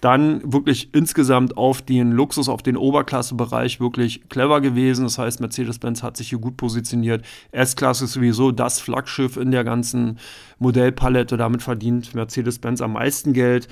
dann 0.00 0.40
wirklich 0.50 0.94
insgesamt 0.94 1.58
auf 1.58 1.82
den 1.82 2.12
Luxus, 2.12 2.48
auf 2.48 2.62
den 2.62 2.78
Oberklassebereich 2.78 3.78
wirklich 3.78 4.26
clever 4.30 4.62
gewesen. 4.62 5.04
Das 5.04 5.18
heißt, 5.18 5.40
Mercedes-Benz 5.40 6.02
hat 6.02 6.16
sich 6.16 6.30
hier 6.30 6.38
gut 6.38 6.56
positioniert. 6.56 7.26
S-Klasse 7.52 8.04
ist 8.06 8.14
sowieso 8.14 8.52
das 8.52 8.80
Flaggschiff 8.80 9.36
in 9.36 9.50
der 9.50 9.64
ganzen 9.64 10.18
Modellpalette. 10.60 11.36
Damit 11.36 11.62
verdient 11.62 12.14
Mercedes-Benz 12.14 12.80
am 12.80 12.94
meisten 12.94 13.34
Geld 13.34 13.68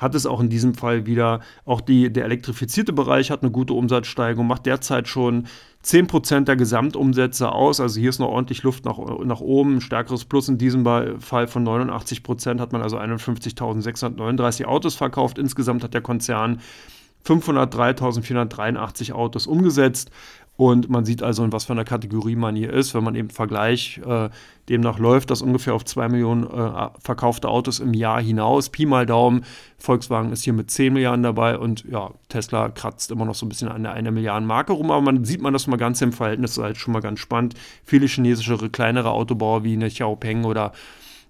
hat 0.00 0.14
es 0.14 0.26
auch 0.26 0.40
in 0.40 0.48
diesem 0.48 0.74
Fall 0.74 1.06
wieder. 1.06 1.40
Auch 1.64 1.80
die, 1.80 2.12
der 2.12 2.24
elektrifizierte 2.24 2.92
Bereich 2.92 3.30
hat 3.30 3.42
eine 3.42 3.50
gute 3.50 3.74
Umsatzsteigerung, 3.74 4.46
macht 4.46 4.66
derzeit 4.66 5.06
schon 5.06 5.46
10% 5.84 6.44
der 6.44 6.56
Gesamtumsätze 6.56 7.52
aus. 7.52 7.80
Also 7.80 8.00
hier 8.00 8.10
ist 8.10 8.18
noch 8.18 8.28
ordentlich 8.28 8.62
Luft 8.62 8.84
nach, 8.84 8.98
nach 9.24 9.40
oben. 9.40 9.76
Ein 9.76 9.80
stärkeres 9.80 10.24
Plus 10.24 10.48
in 10.48 10.58
diesem 10.58 10.84
Fall 10.84 11.46
von 11.48 11.66
89% 11.66 12.58
hat 12.58 12.72
man 12.72 12.82
also 12.82 12.98
51.639 12.98 14.64
Autos 14.64 14.94
verkauft. 14.94 15.38
Insgesamt 15.38 15.84
hat 15.84 15.94
der 15.94 16.02
Konzern 16.02 16.60
503.483 17.26 19.12
Autos 19.12 19.46
umgesetzt. 19.46 20.10
Und 20.60 20.90
man 20.90 21.06
sieht 21.06 21.22
also, 21.22 21.42
in 21.42 21.54
was 21.54 21.64
für 21.64 21.72
einer 21.72 21.86
Kategorie 21.86 22.36
man 22.36 22.54
hier 22.54 22.70
ist. 22.70 22.92
Wenn 22.92 23.02
man 23.02 23.14
eben 23.14 23.30
Vergleich 23.30 23.98
äh, 24.06 24.28
demnach 24.68 24.98
läuft, 24.98 25.30
das 25.30 25.40
ungefähr 25.40 25.72
auf 25.72 25.86
2 25.86 26.10
Millionen 26.10 26.44
äh, 26.44 26.88
verkaufte 26.98 27.48
Autos 27.48 27.80
im 27.80 27.94
Jahr 27.94 28.20
hinaus. 28.20 28.68
Pi 28.68 28.84
mal 28.84 29.06
Daumen. 29.06 29.46
Volkswagen 29.78 30.32
ist 30.32 30.44
hier 30.44 30.52
mit 30.52 30.70
10 30.70 30.92
Milliarden 30.92 31.22
dabei 31.22 31.56
und 31.56 31.86
ja, 31.90 32.10
Tesla 32.28 32.68
kratzt 32.68 33.10
immer 33.10 33.24
noch 33.24 33.36
so 33.36 33.46
ein 33.46 33.48
bisschen 33.48 33.68
an 33.68 33.84
der 33.84 33.94
1 33.94 34.10
Milliarden 34.10 34.46
Marke 34.46 34.74
rum. 34.74 34.90
Aber 34.90 35.00
man 35.00 35.24
sieht 35.24 35.40
man 35.40 35.54
das 35.54 35.66
mal 35.66 35.78
ganz 35.78 36.02
im 36.02 36.12
Verhältnis, 36.12 36.50
das 36.50 36.58
ist 36.58 36.64
halt 36.64 36.76
schon 36.76 36.92
mal 36.92 37.00
ganz 37.00 37.20
spannend. 37.20 37.54
Viele 37.82 38.04
chinesische 38.04 38.68
kleinere 38.68 39.12
Autobauer 39.12 39.64
wie 39.64 39.72
eine 39.72 39.88
Xiaopeng 39.88 40.44
oder 40.44 40.72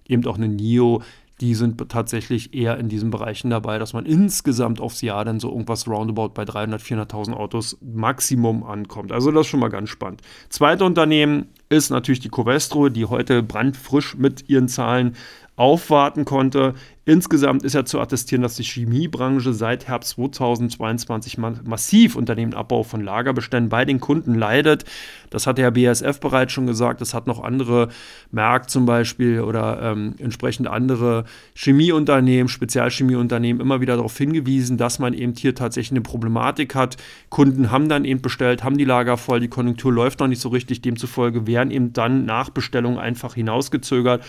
eben 0.09 0.25
auch 0.27 0.35
eine 0.35 0.49
NIO, 0.49 1.03
die 1.41 1.55
sind 1.55 1.89
tatsächlich 1.89 2.53
eher 2.53 2.77
in 2.77 2.87
diesen 2.87 3.09
Bereichen 3.09 3.49
dabei, 3.49 3.79
dass 3.79 3.93
man 3.93 4.05
insgesamt 4.05 4.79
aufs 4.79 5.01
Jahr 5.01 5.25
dann 5.25 5.39
so 5.39 5.49
irgendwas 5.49 5.87
roundabout 5.87 6.29
bei 6.29 6.43
300.000, 6.43 7.09
400.000 7.09 7.33
Autos 7.33 7.77
Maximum 7.81 8.63
ankommt. 8.63 9.11
Also 9.11 9.31
das 9.31 9.41
ist 9.41 9.47
schon 9.47 9.59
mal 9.59 9.69
ganz 9.69 9.89
spannend. 9.89 10.21
Zweite 10.49 10.85
Unternehmen 10.85 11.47
ist 11.67 11.89
natürlich 11.89 12.19
die 12.19 12.29
Covestro, 12.29 12.89
die 12.89 13.05
heute 13.05 13.41
brandfrisch 13.41 14.15
mit 14.15 14.47
ihren 14.49 14.67
Zahlen 14.67 15.15
aufwarten 15.61 16.25
konnte. 16.25 16.73
Insgesamt 17.05 17.61
ist 17.63 17.73
ja 17.73 17.85
zu 17.85 17.99
attestieren, 17.99 18.41
dass 18.41 18.55
die 18.55 18.63
Chemiebranche 18.63 19.53
seit 19.53 19.87
Herbst 19.87 20.15
2022 20.17 21.37
massiv 21.37 22.15
unter 22.15 22.33
dem 22.33 22.55
Abbau 22.55 22.81
von 22.81 23.01
Lagerbeständen 23.01 23.69
bei 23.69 23.85
den 23.85 23.99
Kunden 23.99 24.33
leidet. 24.33 24.85
Das 25.29 25.45
hat 25.45 25.59
der 25.59 25.69
BASF 25.69 26.19
bereits 26.19 26.51
schon 26.51 26.65
gesagt. 26.65 26.99
Das 26.99 27.13
hat 27.13 27.27
noch 27.27 27.43
andere 27.43 27.89
Merck 28.31 28.71
zum 28.71 28.87
Beispiel 28.87 29.41
oder 29.41 29.79
ähm, 29.83 30.15
entsprechend 30.17 30.67
andere 30.67 31.25
Chemieunternehmen, 31.53 32.47
Spezialchemieunternehmen 32.47 33.61
immer 33.61 33.81
wieder 33.81 33.97
darauf 33.97 34.17
hingewiesen, 34.17 34.77
dass 34.77 34.97
man 34.97 35.13
eben 35.13 35.35
hier 35.35 35.53
tatsächlich 35.53 35.91
eine 35.91 36.01
Problematik 36.01 36.73
hat. 36.73 36.97
Kunden 37.29 37.69
haben 37.69 37.87
dann 37.87 38.03
eben 38.03 38.23
bestellt, 38.23 38.63
haben 38.63 38.79
die 38.79 38.85
Lager 38.85 39.17
voll, 39.17 39.39
die 39.39 39.47
Konjunktur 39.47 39.93
läuft 39.93 40.19
noch 40.21 40.27
nicht 40.27 40.41
so 40.41 40.49
richtig. 40.49 40.81
Demzufolge 40.81 41.45
werden 41.45 41.69
eben 41.69 41.93
dann 41.93 42.25
Nachbestellungen 42.25 42.97
einfach 42.97 43.35
hinausgezögert. 43.35 44.23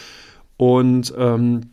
Und 0.56 1.12
ähm, 1.16 1.73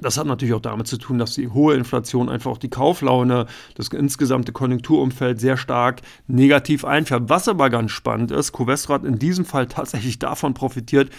das 0.00 0.16
hat 0.16 0.26
natürlich 0.26 0.54
auch 0.54 0.60
damit 0.60 0.86
zu 0.86 0.96
tun, 0.96 1.18
dass 1.18 1.34
die 1.34 1.48
hohe 1.48 1.74
Inflation 1.74 2.28
einfach 2.28 2.50
auch 2.50 2.58
die 2.58 2.70
Kauflaune, 2.70 3.46
das 3.74 3.88
insgesamte 3.88 4.52
Konjunkturumfeld 4.52 5.40
sehr 5.40 5.56
stark 5.56 6.02
negativ 6.26 6.84
einfärbt. 6.84 7.28
Was 7.28 7.48
aber 7.48 7.68
ganz 7.70 7.90
spannend 7.90 8.30
ist, 8.30 8.52
Covestro 8.52 8.94
hat 8.94 9.04
in 9.04 9.18
diesem 9.18 9.44
Fall 9.44 9.66
tatsächlich 9.66 10.18
davon 10.18 10.54
profitiert, 10.54 11.10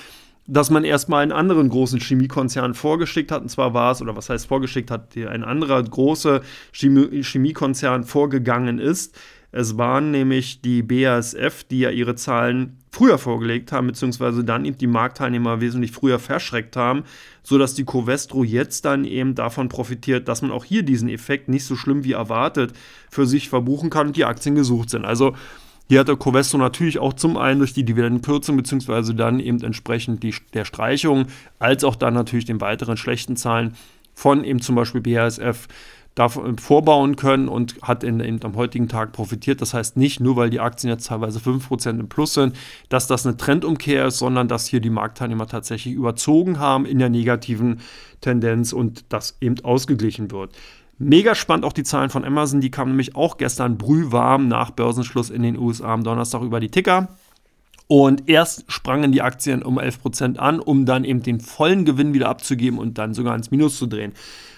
dass 0.48 0.70
man 0.72 0.84
erstmal 0.84 1.22
einen 1.22 1.32
anderen 1.32 1.70
großen 1.70 2.00
Chemiekonzern 2.00 2.74
vorgeschickt 2.74 3.32
hat. 3.32 3.42
Und 3.42 3.50
zwar 3.50 3.74
war 3.74 3.92
es, 3.92 4.02
oder 4.02 4.16
was 4.16 4.30
heißt 4.30 4.48
vorgeschickt 4.48 4.90
hat, 4.90 5.16
ein 5.16 5.44
anderer 5.44 5.84
großer 5.84 6.42
Chemie 6.72 7.22
Chemiekonzern 7.22 8.04
vorgegangen 8.04 8.80
ist. 8.80 9.16
Es 9.52 9.78
waren 9.78 10.12
nämlich 10.12 10.62
die 10.62 10.84
BASF, 10.84 11.64
die 11.64 11.80
ja 11.80 11.90
ihre 11.90 12.16
Zahlen 12.16 12.78
früher 12.92 13.18
vorgelegt 13.18 13.72
haben, 13.72 13.88
beziehungsweise 13.88 14.44
dann 14.44 14.66
eben 14.66 14.78
die 14.78 14.88
Marktteilnehmer 14.88 15.62
wesentlich 15.62 15.92
früher 15.92 16.20
verschreckt 16.20 16.76
haben, 16.76 17.04
sodass 17.44 17.74
die 17.74 17.86
Covestro 17.86 18.44
jetzt 18.44 18.86
dann 18.86 19.06
eben 19.06 19.36
davon 19.36 19.70
profitiert, 19.70 20.28
dass 20.28 20.42
man 20.42 20.52
auch 20.52 20.66
hier 20.66 20.84
diesen 20.84 21.10
Effekt 21.10 21.50
nicht 21.50 21.66
so 21.66 21.76
schlimm 21.76 22.04
wie 22.04 22.14
erwartet 22.14 22.74
für 23.10 23.26
sich 23.26 23.50
verbuchen 23.50 23.90
kann 23.90 24.08
und 24.08 24.18
die 24.18 24.26
Aktien 24.26 24.56
gesucht 24.56 24.90
sind. 24.90 25.06
Also 25.06 25.36
hier 25.88 26.02
hat 26.02 26.08
der 26.08 26.18
Covestro 26.18 26.60
natürlich 26.60 27.00
auch 27.00 27.14
zum 27.14 27.36
einen 27.36 27.60
durch 27.60 27.74
die 27.74 27.84
Dividendenkürzung 27.84 28.56
beziehungsweise 28.56 29.16
dann 29.16 29.40
eben 29.40 29.62
entsprechend 29.64 30.22
die, 30.22 30.36
der 30.54 30.66
Streichung, 30.66 31.26
als 31.58 31.84
auch 31.84 31.96
dann 31.96 32.14
natürlich 32.14 32.46
den 32.46 32.62
weiteren 32.62 32.98
schlechten 32.98 33.36
Zahlen 33.36 33.74
von 34.20 34.44
eben 34.44 34.62
zum 34.62 34.76
Beispiel 34.76 35.00
BASF 35.02 35.68
vorbauen 36.58 37.16
können 37.16 37.48
und 37.48 37.82
hat 37.82 38.04
in, 38.04 38.20
in, 38.20 38.44
am 38.44 38.58
heutigen 38.58 38.90
Tag 38.90 39.14
profitiert. 39.14 39.62
Das 39.62 39.74
heißt 39.74 39.96
nicht 39.96 40.20
nur, 40.20 40.36
weil 40.36 40.50
die 40.50 40.60
Aktien 40.60 40.92
jetzt 40.92 41.08
teilweise 41.08 41.40
5% 41.40 41.92
im 41.92 42.10
Plus 42.10 42.34
sind, 42.34 42.58
dass 42.90 43.08
das 43.08 43.26
eine 43.26 43.38
Trendumkehr 43.38 44.08
ist, 44.08 44.18
sondern 44.18 44.50
dass 44.50 44.68
hier 44.68 44.82
die 44.82 44.90
Marktteilnehmer 44.90 45.48
tatsächlich 45.48 45.94
überzogen 45.94 46.60
haben 46.60 46.86
in 46.86 47.00
der 47.00 47.10
negativen 47.10 47.80
Tendenz 48.20 48.74
und 48.74 49.06
das 49.08 49.38
eben 49.40 49.64
ausgeglichen 49.64 50.32
wird. 50.32 50.54
Mega 50.98 51.34
spannend 51.34 51.64
auch 51.64 51.72
die 51.72 51.84
Zahlen 51.84 52.10
von 52.10 52.26
Amazon, 52.26 52.60
die 52.60 52.72
kamen 52.72 52.92
nämlich 52.92 53.16
auch 53.16 53.38
gestern 53.38 53.78
brühwarm 53.78 54.50
nach 54.50 54.72
Börsenschluss 54.72 55.30
in 55.30 55.44
den 55.44 55.58
USA 55.58 55.94
am 55.94 56.04
Donnerstag 56.04 56.42
über 56.42 56.60
die 56.60 56.72
Ticker. 56.72 57.08
Und 57.92 58.30
erst 58.30 58.72
sprangen 58.72 59.12
die 59.12 59.24
Aktien 59.24 59.64
um 59.64 59.80
11% 59.80 60.38
an, 60.38 60.60
um 60.60 60.86
dann 60.86 61.04
eben 61.04 61.24
den 61.24 61.40
vollen 61.40 61.86
Gewinn 61.86 62.14
wieder 62.14 62.30
abzugeben 62.30 62.78
und 62.78 63.00
dann 63.00 63.16
sogar 63.16 63.36
ins 63.36 63.50
Minus 63.50 63.80
zu 63.80 63.88
drehen. 63.88 64.14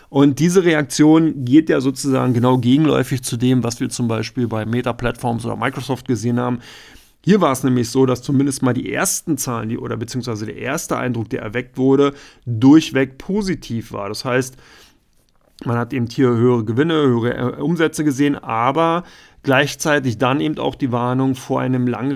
Und 0.10 0.40
diese 0.40 0.66
Reaktion 0.66 1.46
geht 1.46 1.70
ja 1.70 1.80
sozusagen 1.80 2.34
genau 2.34 2.58
gegenläufig 2.58 3.24
zu 3.24 3.38
dem, 3.38 3.64
was 3.64 3.80
wir 3.80 3.88
zum 3.88 4.10
Beispiel 4.10 4.50
bei 4.50 4.66
Meta 4.66 4.92
Platforms 4.92 5.46
oder 5.46 5.56
Microsoft 5.56 6.10
gesehen 6.10 6.42
haben. 6.42 6.60
Hier 7.24 7.40
war 7.40 7.54
es 7.54 7.64
nämlich 7.64 7.90
so, 7.90 8.06
dass 8.06 8.22
zumindest 8.22 8.64
mal 8.64 8.74
die 8.74 8.92
ersten 8.92 9.38
Zahlen, 9.38 9.70
die, 9.70 9.78
oder 9.78 9.96
beziehungsweise 9.96 10.46
der 10.46 10.58
erste 10.58 10.98
Eindruck, 10.98 11.30
der 11.30 11.42
erweckt 11.42 11.78
wurde, 11.78 12.14
durchweg 12.46 13.18
positiv 13.18 13.94
war. 13.94 14.10
Das 14.10 14.26
heißt, 14.26 14.58
man 15.64 15.78
hat 15.78 15.94
eben 15.94 16.08
hier 16.08 16.28
höhere 16.28 16.66
Gewinne, 16.66 16.96
höhere 16.96 17.34
äh, 17.34 17.62
Umsätze 17.62 18.04
gesehen, 18.04 18.36
aber 18.36 19.04
gleichzeitig 19.44 20.18
dann 20.18 20.40
eben 20.40 20.58
auch 20.60 20.76
die 20.76 20.92
Warnung 20.92 21.36
vor 21.36 21.62
einem 21.62 21.88
lang, 21.88 22.16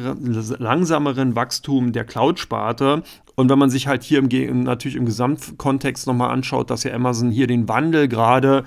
langsameren 0.59 1.35
Wachstum 1.35 1.91
der 1.91 2.05
Cloud-Sparte. 2.05 3.03
Und 3.35 3.49
wenn 3.49 3.59
man 3.59 3.69
sich 3.69 3.87
halt 3.87 4.03
hier 4.03 4.19
im, 4.19 4.63
natürlich 4.63 4.95
im 4.95 5.05
Gesamtkontext 5.05 6.07
nochmal 6.07 6.31
anschaut, 6.31 6.69
dass 6.69 6.83
ja 6.83 6.93
Amazon 6.93 7.31
hier 7.31 7.47
den 7.47 7.67
Wandel 7.67 8.07
gerade 8.07 8.63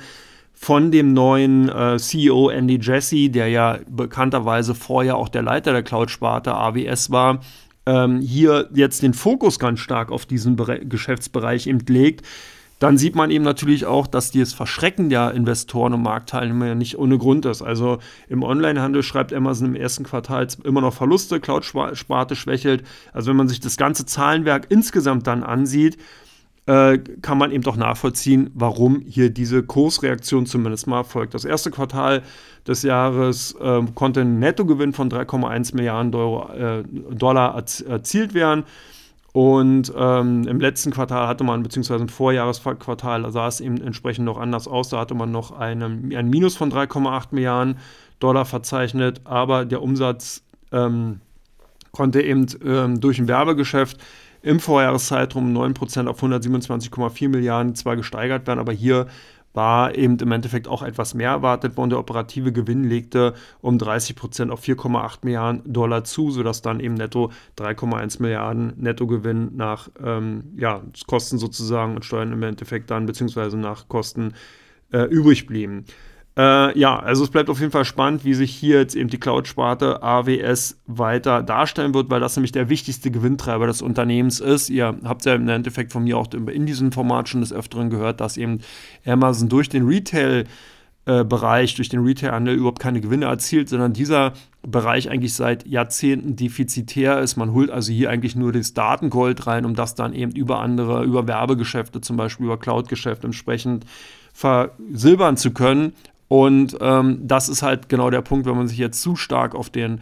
von 0.53 0.91
dem 0.91 1.13
neuen 1.13 1.69
äh, 1.69 1.99
CEO 1.99 2.51
Andy 2.51 2.81
Jassy, 2.83 3.31
der 3.31 3.49
ja 3.49 3.79
bekannterweise 3.89 4.75
vorher 4.75 5.17
auch 5.17 5.29
der 5.29 5.43
Leiter 5.43 5.73
der 5.73 5.85
Cloud-Sparte 5.85 6.53
AWS 6.53 7.11
war, 7.11 7.41
ähm, 7.87 8.21
hier 8.21 8.69
jetzt 8.75 9.03
den 9.03 9.15
Fokus 9.15 9.61
ganz 9.61 9.79
stark 9.79 10.11
auf 10.11 10.27
diesen 10.27 10.57
Bere 10.57 10.81
Geschäftsbereich 10.81 11.69
eben 11.69 11.85
legt 11.89 12.27
dann 12.79 12.97
sieht 12.97 13.17
man 13.17 13.31
eben 13.31 13.45
natürlich 13.45 13.87
auch, 13.87 14.07
dass 14.07 14.31
dieses 14.31 14.55
Verschrecken 14.55 15.09
der 15.09 15.33
Investoren 15.33 15.95
und 15.95 16.03
Marktteilnehmer 16.03 16.67
ja 16.67 16.75
nicht 16.75 16.99
ohne 16.99 17.19
Grund 17.19 17.45
ist. 17.45 17.63
Also 17.63 17.99
im 18.29 18.43
Onlinehandel 18.43 19.03
schreibt 19.03 19.33
Amazon 19.33 19.69
im 19.69 19.75
ersten 19.75 20.05
Quartal 20.05 20.47
immer 20.63 20.81
noch 20.81 20.95
Verluste, 20.95 21.41
Cloud-Sparte 21.41 22.37
schwächelt. 22.37 22.85
Also 23.13 23.31
wenn 23.31 23.37
man 23.37 23.49
sich 23.49 23.61
das 23.61 23.77
ganze 23.77 24.07
Zahlenwerk 24.07 24.67
insgesamt 24.69 25.27
dann 25.27 25.43
ansieht, 25.43 25.99
äh, 26.67 26.99
kann 27.23 27.39
man 27.39 27.51
eben 27.51 27.65
doch 27.65 27.77
nachvollziehen, 27.77 28.51
warum 28.55 29.01
hier 29.01 29.31
diese 29.31 29.63
Kursreaktion 29.63 30.45
zumindest 30.45 30.87
mal 30.87 30.99
erfolgt. 30.99 31.33
Das 31.33 31.47
erste 31.47 31.71
Quartal 31.71 32.23
des 32.67 32.83
Jahres 32.83 33.57
äh, 33.59 33.83
konnte 33.95 34.21
ein 34.21 34.39
Nettogewinn 34.39 34.93
von 34.93 35.11
3,1 35.11 35.75
Milliarden 35.75 36.15
Euro, 36.15 36.53
äh, 36.53 36.85
Dollar 37.11 37.57
erzielt 37.57 38.35
werden. 38.35 38.65
Und 39.39 39.93
ähm, 39.97 40.49
im 40.49 40.59
letzten 40.59 40.91
Quartal 40.91 41.29
hatte 41.29 41.45
man, 41.45 41.63
beziehungsweise 41.63 42.03
im 42.03 42.09
Vorjahresquartal, 42.09 43.31
sah 43.31 43.47
es 43.47 43.61
eben 43.61 43.81
entsprechend 43.81 44.25
noch 44.25 44.37
anders 44.37 44.67
aus. 44.67 44.89
Da 44.89 44.99
hatte 44.99 45.15
man 45.15 45.31
noch 45.31 45.53
eine, 45.53 45.85
ein 45.85 46.29
Minus 46.29 46.57
von 46.57 46.73
3,8 46.73 47.27
Milliarden 47.31 47.79
Dollar 48.19 48.45
verzeichnet, 48.47 49.21
aber 49.23 49.65
der 49.65 49.81
Umsatz 49.81 50.43
ähm, 50.73 51.21
konnte 51.93 52.21
eben 52.21 52.47
ähm, 52.65 53.01
durch 53.01 53.21
ein 53.21 53.29
Werbegeschäft 53.29 53.99
im 54.43 54.59
Vorjahreszeitraum 54.59 55.57
9% 55.57 56.09
auf 56.09 56.21
127,4 56.21 57.29
Milliarden 57.29 57.77
zwar 57.77 57.95
gesteigert 57.95 58.49
werden, 58.49 58.59
aber 58.59 58.73
hier 58.73 59.07
war 59.55 59.95
eben 59.95 60.19
im 60.19 60.33
Endeffekt 60.33 60.69
auch 60.69 60.83
etwas 60.83 61.15
mehr 61.15 61.31
erwartet 61.31 61.77
worden. 61.77 61.91
Der 61.91 61.99
operative 61.99 62.53
Gewinn 62.53 62.85
legte 62.85 63.35
um 63.61 63.79
30 63.79 64.15
Prozent 64.15 64.51
auf 64.51 64.63
4,8 64.63 65.19
Milliarden 65.23 65.73
Dollar 65.73 66.05
zu, 66.05 66.31
sodass 66.31 66.63
dann 66.63 66.81
eben 66.81 66.95
netto 66.95 67.33
3,1 67.59 68.23
Milliarden 68.23 68.75
Nettogewinn 68.77 69.57
nach 69.57 69.89
ähm, 70.03 70.53
ja, 70.57 70.83
Kosten 71.07 71.39
sozusagen 71.39 71.97
und 71.97 72.05
Steuern 72.05 72.33
im 72.33 72.43
Endeffekt 72.43 72.91
dann, 72.91 73.07
beziehungsweise 73.07 73.57
nach 73.57 73.89
Kosten 73.89 74.35
äh, 74.93 75.03
übrig 75.05 75.47
blieben. 75.47 75.85
Äh, 76.39 76.79
ja, 76.79 76.97
also 77.01 77.25
es 77.25 77.31
bleibt 77.31 77.51
auf 77.51 77.59
jeden 77.59 77.73
Fall 77.73 77.85
spannend, 77.85 78.25
wie 78.25 78.33
sich 78.33 78.55
hier 78.55 78.79
jetzt 78.79 78.95
eben 78.95 79.11
die 79.11 79.19
Cloud-Sparte 79.19 80.05
AWS 80.05 80.79
weiter 80.87 81.43
darstellen 81.43 81.95
wird, 81.95 82.11
weil 82.11 82.21
das 82.21 82.37
nämlich 82.37 82.53
der 82.53 82.69
wichtigste 82.69 83.11
Gewinntreiber 83.11 83.67
des 83.67 83.83
Unternehmens 83.83 84.39
ist. 84.39 84.71
Ihr 84.71 84.97
habt 85.03 85.25
ja 85.25 85.35
im 85.35 85.49
Endeffekt 85.49 85.91
von 85.91 86.05
mir 86.05 86.17
auch 86.17 86.29
in 86.33 86.65
diesem 86.65 86.93
Format 86.93 87.29
schon 87.29 87.41
des 87.41 87.53
Öfteren 87.53 87.91
gehört, 87.91 88.21
dass 88.21 88.37
eben 88.37 88.61
Amazon 89.05 89.49
durch 89.49 89.69
den 89.69 89.85
Retail 89.85 90.45
äh, 91.07 91.25
Bereich, 91.25 91.75
durch 91.75 91.89
den 91.89 92.05
Retailhandel 92.05 92.55
überhaupt 92.55 92.79
keine 92.79 93.01
Gewinne 93.01 93.25
erzielt, 93.27 93.69
sondern 93.69 93.93
dieser 93.93 94.35
Bereich 94.63 95.11
eigentlich 95.11 95.35
seit 95.35 95.67
Jahrzehnten 95.67 96.37
defizitär 96.37 97.19
ist. 97.19 97.37
Man 97.37 97.53
holt 97.53 97.71
also 97.71 97.91
hier 97.91 98.11
eigentlich 98.11 98.37
nur 98.37 98.53
das 98.53 98.75
Datengold 98.75 99.49
rein, 99.49 99.65
um 99.65 99.75
das 99.75 99.97
dann 99.97 100.13
eben 100.13 100.31
über 100.33 100.61
andere, 100.61 101.03
über 101.03 101.27
Werbegeschäfte, 101.27 102.01
zum 102.01 102.17
Beispiel 102.17 102.47
über 102.47 102.59
Cloud-Geschäfte 102.59 103.27
entsprechend 103.27 103.87
versilbern 104.33 105.37
zu 105.37 105.51
können. 105.51 105.95
Und 106.29 106.77
ähm, 106.81 107.21
das 107.23 107.49
ist 107.49 107.63
halt 107.63 107.89
genau 107.89 108.11
der 108.11 108.23
Punkt, 108.23 108.47
wenn 108.47 108.57
man 108.57 108.69
sich 108.69 108.79
jetzt 108.79 109.01
zu 109.03 109.17
stark 109.17 109.55
auf 109.55 109.71
den 109.71 110.01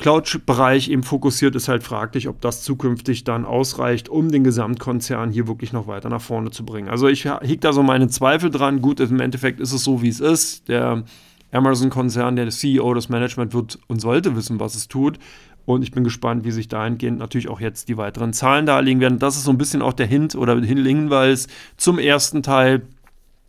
Cloud-Bereich 0.00 0.88
eben 0.88 1.02
fokussiert, 1.02 1.54
ist 1.54 1.68
halt 1.68 1.82
fraglich, 1.82 2.26
ob 2.26 2.40
das 2.40 2.62
zukünftig 2.62 3.24
dann 3.24 3.44
ausreicht, 3.44 4.08
um 4.08 4.30
den 4.30 4.44
Gesamtkonzern 4.44 5.30
hier 5.30 5.46
wirklich 5.46 5.72
noch 5.72 5.86
weiter 5.86 6.08
nach 6.08 6.22
vorne 6.22 6.50
zu 6.50 6.64
bringen. 6.64 6.88
Also 6.88 7.06
ich 7.06 7.26
hege 7.26 7.58
da 7.58 7.72
so 7.72 7.82
meine 7.82 8.08
Zweifel 8.08 8.50
dran. 8.50 8.80
Gut, 8.80 8.98
im 9.00 9.20
Endeffekt 9.20 9.60
ist 9.60 9.72
es 9.72 9.84
so, 9.84 10.00
wie 10.00 10.08
es 10.08 10.20
ist. 10.20 10.68
Der 10.68 11.04
Amazon-Konzern, 11.52 12.36
der 12.36 12.48
CEO, 12.48 12.94
das 12.94 13.10
Management 13.10 13.52
wird 13.52 13.78
und 13.88 14.00
sollte 14.00 14.34
wissen, 14.36 14.58
was 14.58 14.74
es 14.74 14.88
tut. 14.88 15.18
Und 15.66 15.82
ich 15.82 15.92
bin 15.92 16.02
gespannt, 16.02 16.44
wie 16.44 16.50
sich 16.50 16.68
dahingehend 16.68 17.18
natürlich 17.18 17.48
auch 17.48 17.60
jetzt 17.60 17.88
die 17.88 17.98
weiteren 17.98 18.32
Zahlen 18.32 18.64
darlegen 18.64 19.00
werden. 19.00 19.18
Das 19.18 19.36
ist 19.36 19.44
so 19.44 19.50
ein 19.50 19.58
bisschen 19.58 19.82
auch 19.82 19.92
der 19.92 20.06
Hint 20.06 20.34
oder 20.34 20.58
Hinweis 20.58 21.46
zum 21.76 21.98
ersten 21.98 22.42
Teil 22.42 22.82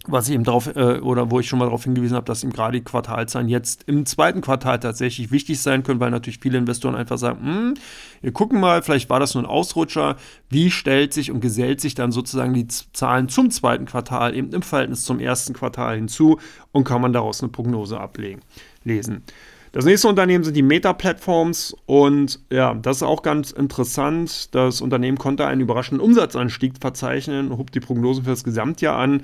was 0.07 0.27
ich 0.27 0.33
eben 0.33 0.43
darauf, 0.43 0.75
äh, 0.75 0.99
oder 0.99 1.29
wo 1.29 1.39
ich 1.39 1.47
schon 1.47 1.59
mal 1.59 1.65
darauf 1.65 1.83
hingewiesen 1.83 2.15
habe, 2.15 2.25
dass 2.25 2.43
eben 2.43 2.51
gerade 2.51 2.79
die 2.79 2.83
Quartalzahlen 2.83 3.47
jetzt 3.47 3.83
im 3.87 4.05
zweiten 4.05 4.41
Quartal 4.41 4.79
tatsächlich 4.79 5.31
wichtig 5.31 5.61
sein 5.61 5.83
können, 5.83 5.99
weil 5.99 6.09
natürlich 6.09 6.39
viele 6.39 6.57
Investoren 6.57 6.95
einfach 6.95 7.19
sagen, 7.19 7.45
hm, 7.45 7.73
wir 8.21 8.31
gucken 8.31 8.59
mal, 8.59 8.81
vielleicht 8.81 9.09
war 9.09 9.19
das 9.19 9.35
nur 9.35 9.43
ein 9.43 9.49
Ausrutscher, 9.49 10.15
wie 10.49 10.71
stellt 10.71 11.13
sich 11.13 11.29
und 11.29 11.39
gesellt 11.39 11.81
sich 11.81 11.93
dann 11.93 12.11
sozusagen 12.11 12.53
die 12.53 12.67
Zahlen 12.67 13.29
zum 13.29 13.51
zweiten 13.51 13.85
Quartal 13.85 14.35
eben 14.35 14.51
im 14.53 14.63
Verhältnis 14.63 15.03
zum 15.03 15.19
ersten 15.19 15.53
Quartal 15.53 15.95
hinzu 15.95 16.39
und 16.71 16.83
kann 16.83 17.01
man 17.01 17.13
daraus 17.13 17.41
eine 17.41 17.51
Prognose 17.51 17.99
ablegen, 17.99 18.41
lesen. 18.83 19.23
Das 19.71 19.85
nächste 19.85 20.09
Unternehmen 20.09 20.43
sind 20.43 20.57
die 20.57 20.63
Meta-Plattforms 20.63 21.75
und 21.85 22.41
ja, 22.49 22.73
das 22.73 22.97
ist 22.97 23.03
auch 23.03 23.21
ganz 23.21 23.51
interessant. 23.51 24.53
Das 24.53 24.81
Unternehmen 24.81 25.17
konnte 25.17 25.47
einen 25.47 25.61
überraschenden 25.61 26.05
Umsatzanstieg 26.05 26.73
verzeichnen, 26.81 27.57
hob 27.57 27.71
die 27.71 27.79
Prognosen 27.79 28.25
für 28.25 28.31
das 28.31 28.43
Gesamtjahr 28.43 28.97
an 28.97 29.23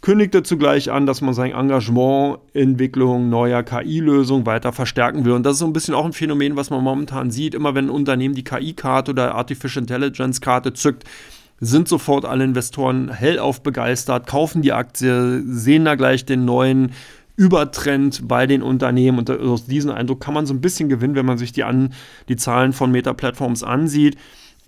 kündigte 0.00 0.42
zugleich 0.42 0.90
an, 0.90 1.06
dass 1.06 1.20
man 1.20 1.34
sein 1.34 1.52
Engagement 1.52 2.38
Entwicklung 2.54 3.28
neuer 3.28 3.62
KI-Lösungen 3.62 4.46
weiter 4.46 4.72
verstärken 4.72 5.24
will. 5.24 5.32
Und 5.32 5.44
das 5.44 5.54
ist 5.54 5.58
so 5.58 5.66
ein 5.66 5.72
bisschen 5.72 5.94
auch 5.94 6.06
ein 6.06 6.12
Phänomen, 6.12 6.56
was 6.56 6.70
man 6.70 6.82
momentan 6.82 7.30
sieht. 7.30 7.54
Immer 7.54 7.74
wenn 7.74 7.86
ein 7.86 7.90
Unternehmen 7.90 8.34
die 8.34 8.44
KI-Karte 8.44 9.10
oder 9.12 9.34
Artificial 9.34 9.82
Intelligence-Karte 9.82 10.72
zückt, 10.72 11.04
sind 11.60 11.88
sofort 11.88 12.24
alle 12.24 12.44
Investoren 12.44 13.10
hellauf 13.10 13.62
begeistert, 13.62 14.26
kaufen 14.26 14.62
die 14.62 14.72
Aktie, 14.72 15.42
sehen 15.44 15.84
da 15.84 15.94
gleich 15.94 16.24
den 16.24 16.46
neuen 16.46 16.92
Übertrend 17.36 18.26
bei 18.28 18.46
den 18.46 18.62
Unternehmen. 18.62 19.18
Und 19.18 19.30
aus 19.30 19.66
diesem 19.66 19.90
Eindruck 19.90 20.20
kann 20.20 20.34
man 20.34 20.46
so 20.46 20.54
ein 20.54 20.60
bisschen 20.60 20.88
gewinnen, 20.88 21.14
wenn 21.14 21.26
man 21.26 21.38
sich 21.38 21.52
die, 21.52 21.64
an, 21.64 21.94
die 22.28 22.36
Zahlen 22.36 22.72
von 22.72 22.90
Meta-Plattforms 22.90 23.62
ansieht. 23.62 24.16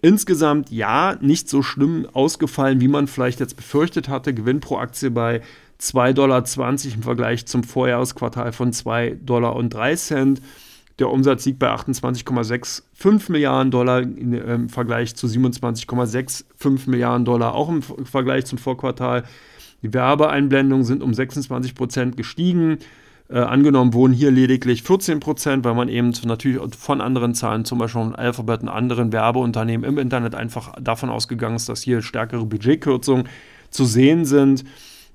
Insgesamt 0.05 0.71
ja, 0.71 1.17
nicht 1.21 1.49
so 1.49 1.63
schlimm 1.63 2.09
ausgefallen, 2.13 2.81
wie 2.81 2.89
man 2.89 3.07
vielleicht 3.07 3.39
jetzt 3.39 3.57
befürchtet 3.57 4.09
hatte. 4.09 4.35
Gewinn 4.35 4.59
pro 4.59 4.77
Aktie 4.77 5.11
bei 5.11 5.43
2,20 5.81 6.13
Dollar 6.13 6.45
im 6.95 7.03
Vergleich 7.03 7.47
zum 7.47 7.63
Vorjahresquartal 7.63 8.53
von 8.53 8.73
2,03 8.73 9.15
Dollar. 9.25 9.57
Der 10.99 11.09
Umsatz 11.09 11.47
liegt 11.47 11.61
bei 11.61 11.71
28,65 11.71 13.31
Milliarden 13.31 13.71
Dollar 13.71 14.03
im 14.03 14.69
Vergleich 14.69 15.15
zu 15.15 15.29
27,65 15.29 16.91
Milliarden 16.91 17.25
Dollar, 17.25 17.55
auch 17.55 17.69
im 17.69 17.83
Vergleich 17.83 18.45
zum 18.45 18.59
Vorquartal. 18.59 19.23
Die 19.83 19.95
Werbeeinblendungen 19.95 20.85
sind 20.85 21.03
um 21.03 21.15
26 21.15 21.77
Prozent 21.77 22.17
gestiegen. 22.17 22.79
Äh, 23.33 23.39
angenommen 23.39 23.95
wurden 23.95 24.13
hier 24.13 24.31
lediglich 24.31 24.83
14 24.83 25.19
Prozent, 25.19 25.65
weil 25.65 25.75
man 25.75 25.89
eben 25.89 26.13
natürlich 26.25 26.61
von 26.77 27.01
anderen 27.01 27.35
Zahlen, 27.35 27.65
zum 27.65 27.79
Beispiel 27.79 28.03
von 28.03 28.15
Alphabet 28.15 28.61
und 28.61 28.69
anderen 28.69 29.11
Werbeunternehmen 29.11 29.89
im 29.89 29.97
Internet 29.97 30.35
einfach 30.35 30.75
davon 30.79 31.09
ausgegangen 31.09 31.57
ist, 31.57 31.67
dass 31.69 31.81
hier 31.81 32.03
stärkere 32.03 32.45
Budgetkürzungen 32.45 33.29
zu 33.71 33.87
sehen 33.87 34.27
sind. 34.27 34.65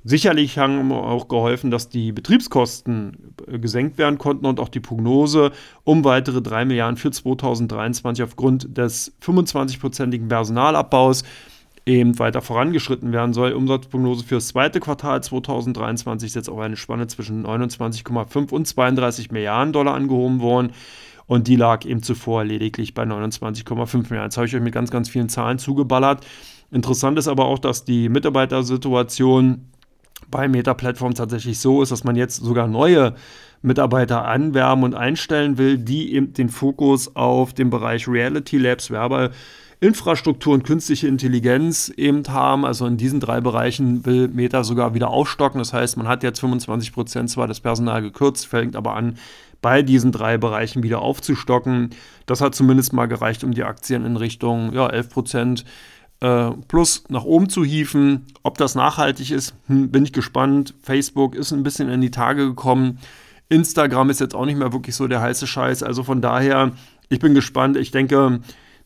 Sicherlich 0.04 0.58
haben 0.58 0.92
auch 0.92 1.28
geholfen, 1.28 1.70
dass 1.70 1.90
die 1.90 2.12
Betriebskosten 2.12 3.36
äh, 3.46 3.60
gesenkt 3.60 4.00
werden 4.00 4.18
konnten 4.18 4.48
und 4.48 4.60
auch 4.60 4.70
die 4.70 4.80
Prognose 4.80 5.52
um 5.84 6.04
weitere 6.04 6.42
3 6.42 6.66
Milliarden 6.66 6.98
für 6.98 7.12
2023 7.12 8.24
aufgrund 8.24 8.76
des 8.76 9.14
25-prozentigen 9.22 10.28
Personalabbaus 10.28 11.24
eben 11.88 12.20
weiter 12.20 12.42
vorangeschritten 12.42 13.14
werden 13.14 13.34
soll. 13.34 13.54
Umsatzprognose 13.54 14.26
für 14.26 14.36
das 14.36 14.50
zweite 14.50 14.80
Quartal 14.80 15.24
2023 15.24 16.28
ist 16.28 16.36
jetzt 16.36 16.50
auf 16.50 16.60
eine 16.60 16.76
Spanne 16.76 17.08
zwischen 17.08 17.46
29,5 17.46 18.52
und 18.52 18.68
32 18.68 19.32
Milliarden 19.32 19.74
Dollar 19.74 19.96
angehoben 19.96 20.42
worden. 20.42 20.74
Und 21.26 21.48
die 21.48 21.56
lag 21.56 21.86
eben 21.86 22.04
zuvor 22.04 22.44
lediglich 22.44 22.94
bei 22.94 23.04
29,5 23.04 23.96
Milliarden. 24.10 24.26
Jetzt 24.26 24.38
habe 24.38 24.48
ich 24.48 24.56
euch 24.56 24.62
mit 24.62 24.74
ganz, 24.74 24.92
ganz 24.92 25.10
vielen 25.10 25.30
Zahlen 25.30 25.60
zugeballert. 25.60 26.26
Interessant 26.72 27.18
ist 27.18 27.28
aber 27.28 27.46
auch, 27.46 27.60
dass 27.60 27.86
die 27.86 28.10
Mitarbeitersituation 28.10 29.70
bei 30.30 30.48
Meta 30.48 30.74
Platform 30.74 31.14
tatsächlich 31.14 31.60
so 31.60 31.82
ist, 31.82 31.92
dass 31.92 32.04
man 32.04 32.16
jetzt 32.16 32.38
sogar 32.38 32.68
neue 32.68 33.16
Mitarbeiter 33.62 34.26
anwerben 34.26 34.84
und 34.84 34.94
einstellen 34.94 35.58
will, 35.58 35.78
die 35.78 36.14
eben 36.14 36.34
den 36.34 36.50
Fokus 36.50 37.16
auf 37.16 37.54
den 37.54 37.70
Bereich 37.70 38.08
Reality 38.08 38.58
Labs, 38.58 38.92
Werbe, 38.92 39.32
Infrastruktur 39.80 40.56
und 40.56 40.64
künstliche 40.64 41.08
Intelligenz 41.08 41.90
eben 41.96 42.24
haben. 42.28 42.66
Also 42.66 42.88
in 42.88 42.98
diesen 42.98 43.20
drei 43.20 43.42
Bereichen 43.42 44.06
will 44.06 44.28
Meta 44.28 44.64
sogar 44.64 44.96
wieder 44.96 45.10
aufstocken. 45.10 45.60
Das 45.60 45.72
heißt, 45.72 45.98
man 45.98 46.08
hat 46.08 46.24
jetzt 46.24 46.40
25 46.40 46.94
Prozent 46.94 47.30
zwar 47.30 47.48
das 47.48 47.60
Personal 47.60 48.02
gekürzt, 48.02 48.48
fängt 48.48 48.76
aber 48.76 48.96
an, 48.96 49.18
bei 49.62 49.84
diesen 49.84 50.12
drei 50.12 50.38
Bereichen 50.38 50.82
wieder 50.82 51.02
aufzustocken. 51.02 51.92
Das 52.26 52.42
hat 52.42 52.56
zumindest 52.56 52.94
mal 52.94 53.08
gereicht, 53.08 53.44
um 53.44 53.54
die 53.54 53.64
Aktien 53.64 54.06
in 54.06 54.18
Richtung 54.18 54.74
ja, 54.74 54.88
11 54.88 55.10
Prozent 55.10 55.66
äh, 56.22 56.50
plus 56.68 57.04
nach 57.10 57.24
oben 57.24 57.50
zu 57.50 57.64
hieven. 57.64 58.26
Ob 58.42 58.58
das 58.58 58.74
nachhaltig 58.74 59.30
ist, 59.30 59.54
hm, 59.68 59.92
bin 59.92 60.04
ich 60.04 60.14
gespannt. 60.14 60.74
Facebook 60.82 61.36
ist 61.36 61.52
ein 61.52 61.64
bisschen 61.64 61.90
in 61.90 62.02
die 62.02 62.12
Tage 62.12 62.48
gekommen. 62.48 62.98
Instagram 63.50 64.10
ist 64.10 64.20
jetzt 64.20 64.36
auch 64.36 64.46
nicht 64.46 64.58
mehr 64.58 64.74
wirklich 64.74 64.96
so 64.96 65.08
der 65.08 65.22
heiße 65.22 65.46
Scheiß. 65.46 65.84
Also 65.84 66.04
von 66.04 66.22
daher, 66.22 66.72
ich 67.10 67.20
bin 67.20 67.36
gespannt. 67.36 67.78
Ich 67.78 67.92
denke, 67.92 68.42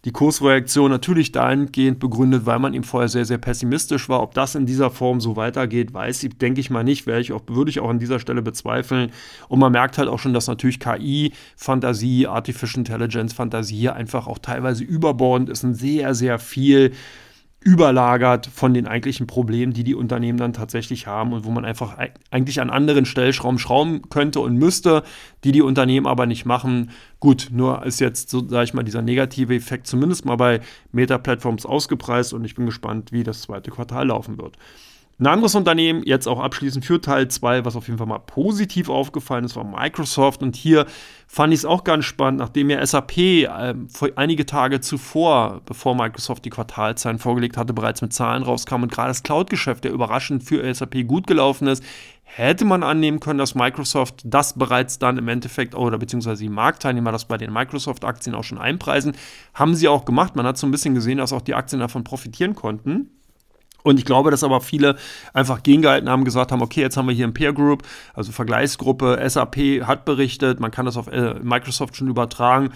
die 0.06 0.12
Kursreaktion 0.12 0.90
natürlich 0.90 1.32
dahingehend 1.32 2.00
begründet, 2.00 2.46
weil 2.46 2.58
man 2.58 2.74
ihm 2.74 2.84
vorher 2.84 3.08
sehr, 3.08 3.26
sehr 3.26 3.38
pessimistisch 3.38 4.10
war. 4.10 4.24
Ob 4.24 4.34
das 4.34 4.56
in 4.56 4.66
dieser 4.66 4.90
Form 4.90 5.22
so 5.22 5.36
weitergeht, 5.36 5.94
weiß 5.94 6.24
ich, 6.24 6.38
denke 6.38 6.60
ich 6.60 6.72
mal 6.72 6.84
nicht, 6.84 7.08
ich 7.08 7.32
auch, 7.32 7.44
würde 7.48 7.70
ich 7.70 7.80
auch 7.80 7.90
an 7.90 8.00
dieser 8.00 8.20
Stelle 8.20 8.42
bezweifeln. 8.42 9.12
Und 9.48 9.60
man 9.60 9.72
merkt 9.72 10.00
halt 10.00 10.10
auch 10.10 10.18
schon, 10.18 10.34
dass 10.34 10.48
natürlich 10.48 10.80
KI, 10.80 11.34
Fantasie, 11.56 12.26
Artificial 12.26 12.80
Intelligence, 12.80 13.34
Fantasie 13.34 13.76
hier 13.76 13.96
einfach 13.96 14.26
auch 14.28 14.40
teilweise 14.40 14.84
überbordend 14.84 15.50
ist 15.50 15.64
und 15.64 15.76
sehr, 15.76 16.16
sehr 16.16 16.40
viel 16.40 16.94
überlagert 17.64 18.48
von 18.48 18.74
den 18.74 18.88
eigentlichen 18.88 19.28
Problemen, 19.28 19.72
die 19.72 19.84
die 19.84 19.94
Unternehmen 19.94 20.40
dann 20.40 20.52
tatsächlich 20.52 21.06
haben 21.06 21.32
und 21.32 21.46
wo 21.46 21.52
man 21.52 21.64
einfach 21.64 21.96
eigentlich 22.32 22.60
an 22.60 22.72
anderen 22.72 23.06
Stellschrauben 23.06 23.60
schrauben 23.60 24.10
könnte 24.10 24.40
und 24.40 24.56
müsste, 24.58 25.04
die 25.44 25.52
die 25.52 25.62
Unternehmen 25.62 26.08
aber 26.08 26.26
nicht 26.26 26.46
machen. 26.46 26.90
Gut, 27.20 27.50
nur 27.52 27.86
ist 27.86 28.00
jetzt 28.00 28.32
so, 28.32 28.48
sage 28.48 28.64
ich 28.64 28.74
mal, 28.74 28.82
dieser 28.82 29.04
negative 29.04 29.56
Effekt 29.56 29.86
zumindest 29.86 30.26
mal 30.26 30.38
bei 30.38 30.62
Meta-Plattforms 30.92 31.68
ausgepreist 31.68 32.34
und 32.34 32.46
ich 32.46 32.56
bin 32.56 32.66
gespannt, 32.66 33.12
wie 33.12 33.24
das 33.24 33.44
zweite 33.44 33.70
Quartal 33.70 34.08
laufen 34.08 34.40
wird. 34.40 34.58
Ein 35.22 35.28
anderes 35.28 35.54
Unternehmen, 35.54 36.02
jetzt 36.04 36.28
auch 36.28 36.40
abschließend 36.40 36.84
für 36.84 37.00
Teil 37.00 37.28
2, 37.28 37.64
was 37.64 37.76
auf 37.76 37.86
jeden 37.86 38.00
Fall 38.00 38.08
mal 38.08 38.18
positiv 38.18 38.90
aufgefallen 38.90 39.46
ist, 39.46 39.56
war 39.56 39.64
Microsoft. 39.64 40.42
Und 40.42 40.56
hier 40.56 40.88
fand 41.28 41.54
ich 41.54 41.60
es 41.60 41.66
auch 41.66 41.84
ganz 41.84 42.06
spannend, 42.06 42.40
nachdem 42.40 42.72
ja 42.72 42.84
SAP 42.84 43.20
äh, 43.20 43.76
einige 44.16 44.48
Tage 44.48 44.82
zuvor, 44.82 45.62
bevor 45.64 45.94
Microsoft 45.94 46.44
die 46.44 46.50
Quartalzahlen 46.50 47.20
vorgelegt 47.20 47.56
hatte, 47.56 47.72
bereits 47.72 48.02
mit 48.02 48.14
Zahlen 48.14 48.42
rauskam 48.42 48.82
und 48.82 48.92
gerade 48.92 49.10
das 49.10 49.22
Cloud-Geschäft, 49.22 49.84
der 49.84 49.92
überraschend 49.92 50.44
für 50.44 50.74
SAP 50.74 51.06
gut 51.08 51.28
gelaufen 51.28 51.68
ist, 51.68 51.84
hätte 52.24 52.66
man 52.66 52.82
annehmen 52.82 53.20
können, 53.20 53.38
dass 53.38 53.54
Microsoft 53.54 54.24
das 54.26 54.58
bereits 54.58 54.98
dann 54.98 55.20
im 55.20 55.28
Endeffekt, 55.28 55.76
oder 55.76 56.00
beziehungsweise 56.00 56.42
die 56.42 56.50
Marktteilnehmer 56.50 57.12
das 57.12 57.26
bei 57.26 57.38
den 57.38 57.54
Microsoft-Aktien 57.54 58.34
auch 58.34 58.44
schon 58.44 58.58
einpreisen. 58.58 59.14
Haben 59.54 59.76
sie 59.76 59.88
auch 59.88 60.04
gemacht. 60.04 60.36
Man 60.36 60.48
hat 60.48 60.58
so 60.58 60.66
ein 60.66 60.72
bisschen 60.72 60.96
gesehen, 60.96 61.20
dass 61.20 61.32
auch 61.32 61.42
die 61.42 61.54
Aktien 61.54 61.80
davon 61.80 62.04
profitieren 62.04 62.56
konnten. 62.56 63.21
Und 63.84 64.00
ich 64.00 64.06
glaube, 64.06 64.32
dass 64.32 64.44
aber 64.44 64.62
viele 64.62 64.96
einfach 65.34 65.64
gegengehalten 65.64 66.10
haben, 66.10 66.26
gesagt 66.26 66.52
haben, 66.52 66.62
okay, 66.62 66.82
jetzt 66.82 66.98
haben 66.98 67.08
wir 67.08 67.16
hier 67.16 67.28
ein 67.28 67.34
Peer 67.34 67.54
Group, 67.54 67.84
also 68.14 68.32
Vergleichsgruppe, 68.32 69.20
SAP 69.28 69.58
hat 69.86 70.06
berichtet, 70.06 70.60
man 70.60 70.72
kann 70.72 70.86
das 70.86 70.98
auf 70.98 71.08
äh, 71.08 71.36
Microsoft 71.42 71.96
schon 71.96 72.08
übertragen 72.08 72.72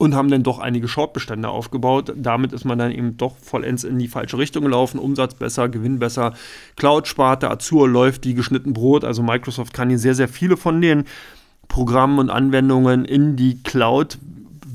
und 0.00 0.14
haben 0.14 0.30
dann 0.30 0.42
doch 0.42 0.58
einige 0.58 0.88
Shortbestände 0.88 1.50
aufgebaut. 1.50 2.14
Damit 2.16 2.54
ist 2.54 2.64
man 2.64 2.78
dann 2.78 2.90
eben 2.90 3.18
doch 3.18 3.36
vollends 3.36 3.84
in 3.84 3.98
die 3.98 4.08
falsche 4.08 4.38
Richtung 4.38 4.64
gelaufen. 4.64 4.98
Umsatz 4.98 5.34
besser, 5.34 5.68
Gewinn 5.68 5.98
besser, 5.98 6.32
Cloud-Sparte, 6.76 7.50
Azure 7.50 7.86
läuft 7.86 8.24
wie 8.24 8.32
geschnitten 8.32 8.72
Brot. 8.72 9.04
Also 9.04 9.22
Microsoft 9.22 9.74
kann 9.74 9.90
hier 9.90 9.98
sehr, 9.98 10.14
sehr 10.14 10.28
viele 10.28 10.56
von 10.56 10.80
den 10.80 11.04
Programmen 11.68 12.18
und 12.18 12.30
Anwendungen 12.30 13.04
in 13.04 13.36
die 13.36 13.62
Cloud 13.62 14.16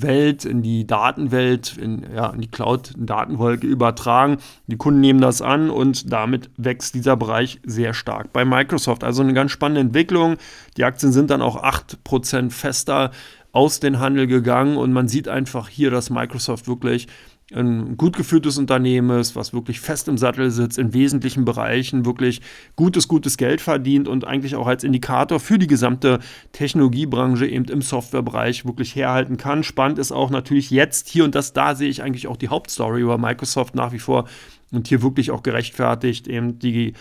Welt, 0.01 0.45
in 0.45 0.62
die 0.62 0.86
Datenwelt, 0.88 1.77
in, 1.77 2.05
ja, 2.13 2.29
in 2.29 2.41
die 2.41 2.47
Cloud-Datenwolke 2.47 3.67
übertragen. 3.67 4.38
Die 4.67 4.77
Kunden 4.77 5.01
nehmen 5.01 5.21
das 5.21 5.41
an 5.41 5.69
und 5.69 6.12
damit 6.12 6.49
wächst 6.58 6.95
dieser 6.95 7.15
Bereich 7.17 7.60
sehr 7.65 7.93
stark 7.93 8.34
bei 8.34 8.45
Microsoft. 8.45 9.03
Also 9.03 9.21
eine 9.21 9.34
ganz 9.34 9.51
spannende 9.51 9.81
Entwicklung. 9.81 10.38
Die 10.77 10.84
Aktien 10.84 11.12
sind 11.12 11.29
dann 11.29 11.41
auch 11.41 11.63
8% 11.63 12.51
fester 12.51 13.12
aus 13.51 13.79
den 13.79 13.99
Handel 13.99 14.27
gegangen 14.27 14.75
und 14.75 14.91
man 14.91 15.08
sieht 15.08 15.29
einfach 15.29 15.69
hier, 15.69 15.89
dass 15.89 16.10
Microsoft 16.10 16.67
wirklich 16.67 17.08
ein 17.53 17.95
gut 17.95 18.15
geführtes 18.15 18.58
Unternehmen 18.58 19.19
ist, 19.19 19.36
was 19.36 19.53
wirklich 19.53 19.79
fest 19.79 20.08
im 20.08 20.17
Sattel 20.17 20.49
sitzt, 20.49 20.79
in 20.79 20.93
wesentlichen 20.93 21.45
Bereichen 21.45 22.03
wirklich 22.03 22.41
gutes, 22.75 23.08
gutes 23.08 23.38
Geld 23.38 23.62
verdient 23.62 24.08
und 24.08 24.25
eigentlich 24.25 24.55
auch 24.55 24.65
als 24.65 24.84
Indikator 24.84 25.39
für 25.39 25.60
die 25.60 25.67
gesamte 25.67 26.19
Technologiebranche 26.53 27.45
eben 27.45 27.65
im 27.65 27.84
Softwarebereich 27.84 28.65
wirklich 28.65 28.95
herhalten 28.95 29.38
kann. 29.38 29.63
Spannend 29.63 29.99
ist 29.99 30.12
auch 30.12 30.31
natürlich 30.31 30.71
jetzt 30.71 31.08
hier 31.08 31.23
und 31.23 31.36
das, 31.36 31.53
da 31.53 31.75
sehe 31.75 31.89
ich 31.89 32.01
eigentlich 32.01 32.25
auch 32.25 32.38
die 32.38 32.49
Hauptstory 32.49 33.01
über 33.01 33.19
Microsoft 33.19 33.75
nach 33.75 33.91
wie 33.91 33.99
vor 33.99 34.27
und 34.71 34.88
hier 34.88 35.03
wirklich 35.03 35.29
auch 35.29 35.43
gerechtfertigt 35.43 36.27
eben 36.27 36.58
die 36.58 36.93